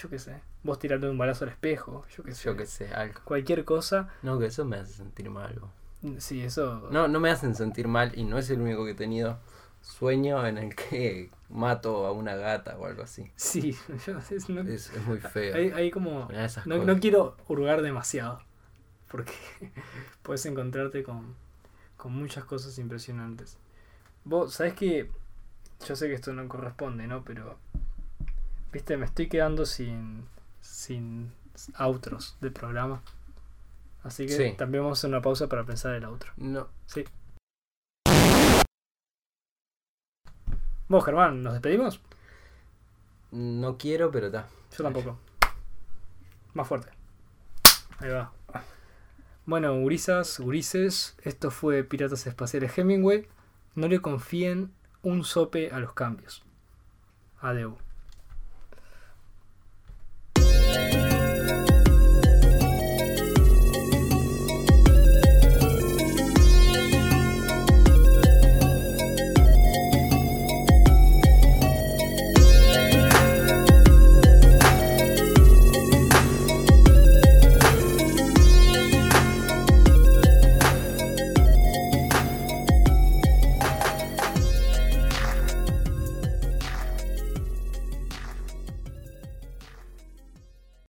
Yo 0.00 0.08
qué 0.10 0.18
sé. 0.18 0.40
Vos 0.62 0.78
tirando 0.78 1.10
un 1.10 1.16
balazo 1.16 1.44
al 1.44 1.50
espejo, 1.50 2.04
yo 2.14 2.22
qué 2.22 2.34
sé. 2.34 2.44
Yo 2.44 2.56
qué 2.56 2.66
sé, 2.66 2.92
algo. 2.92 3.20
Cualquier 3.24 3.64
cosa. 3.64 4.08
No, 4.22 4.38
que 4.38 4.46
eso 4.46 4.64
me 4.64 4.76
hace 4.76 4.92
sentir 4.92 5.30
mal. 5.30 5.58
Sí, 6.18 6.42
eso. 6.42 6.88
No, 6.90 7.08
no 7.08 7.18
me 7.20 7.30
hacen 7.30 7.54
sentir 7.54 7.88
mal 7.88 8.12
y 8.18 8.24
no 8.24 8.38
es 8.38 8.48
el 8.50 8.60
único 8.60 8.84
que 8.84 8.90
he 8.92 8.94
tenido 8.94 9.38
sueño 9.82 10.46
en 10.46 10.58
el 10.58 10.74
que 10.74 11.30
mato 11.48 12.06
a 12.06 12.12
una 12.12 12.34
gata 12.36 12.76
o 12.78 12.84
algo 12.86 13.02
así. 13.02 13.30
Sí, 13.36 13.74
yo- 14.06 14.18
es- 14.30 14.48
no- 14.50 14.60
Es, 14.62 14.90
es 14.90 15.06
muy 15.06 15.18
feo. 15.18 15.54
hay, 15.56 15.70
hay 15.70 15.90
como. 15.90 16.28
No, 16.66 16.84
no 16.84 17.00
quiero 17.00 17.36
hurgar 17.48 17.80
demasiado. 17.82 18.40
Porque 19.10 19.32
puedes 20.22 20.44
encontrarte 20.46 21.02
con, 21.02 21.34
con 21.96 22.12
muchas 22.12 22.44
cosas 22.44 22.78
impresionantes. 22.78 23.56
Vos, 24.30 24.54
¿sabés 24.54 24.74
que 24.74 25.10
Yo 25.84 25.96
sé 25.96 26.06
que 26.06 26.14
esto 26.14 26.32
no 26.32 26.46
corresponde, 26.46 27.06
¿no? 27.08 27.24
Pero. 27.24 27.58
Viste, 28.72 28.96
me 28.96 29.06
estoy 29.06 29.28
quedando 29.28 29.66
sin. 29.66 30.24
sin 30.60 31.32
outros 31.78 32.36
de 32.40 32.50
programa. 32.52 33.02
Así 34.04 34.26
que 34.26 34.32
Sí. 34.36 34.54
también 34.56 34.84
vamos 34.84 34.98
a 34.98 35.00
hacer 35.00 35.10
una 35.10 35.20
pausa 35.20 35.48
para 35.48 35.64
pensar 35.64 35.94
el 35.94 36.04
outro. 36.04 36.32
No, 36.36 36.68
Sí. 36.86 37.04
Vos, 40.88 41.04
Germán, 41.04 41.42
¿nos 41.42 41.52
despedimos? 41.54 42.00
no 43.32 43.78
quiero, 43.78 44.10
pero 44.10 44.26
está. 44.26 44.48
Yo 44.76 44.82
tampoco. 44.84 45.18
Más 46.54 46.66
fuerte. 46.66 46.90
Ahí 47.98 48.10
va. 48.10 48.32
Bueno, 49.46 49.74
gurisas, 49.78 50.38
gurises, 50.40 51.16
esto 51.22 51.50
fue 51.50 51.82
Piratas 51.84 52.26
Espaciales 52.26 52.76
Hemingway. 52.76 53.28
No 53.74 53.88
le 53.88 54.00
confíen 54.00 54.72
un 55.02 55.24
sope 55.24 55.70
a 55.70 55.78
los 55.78 55.94
cambios. 55.94 56.42
Adeu. 57.40 57.78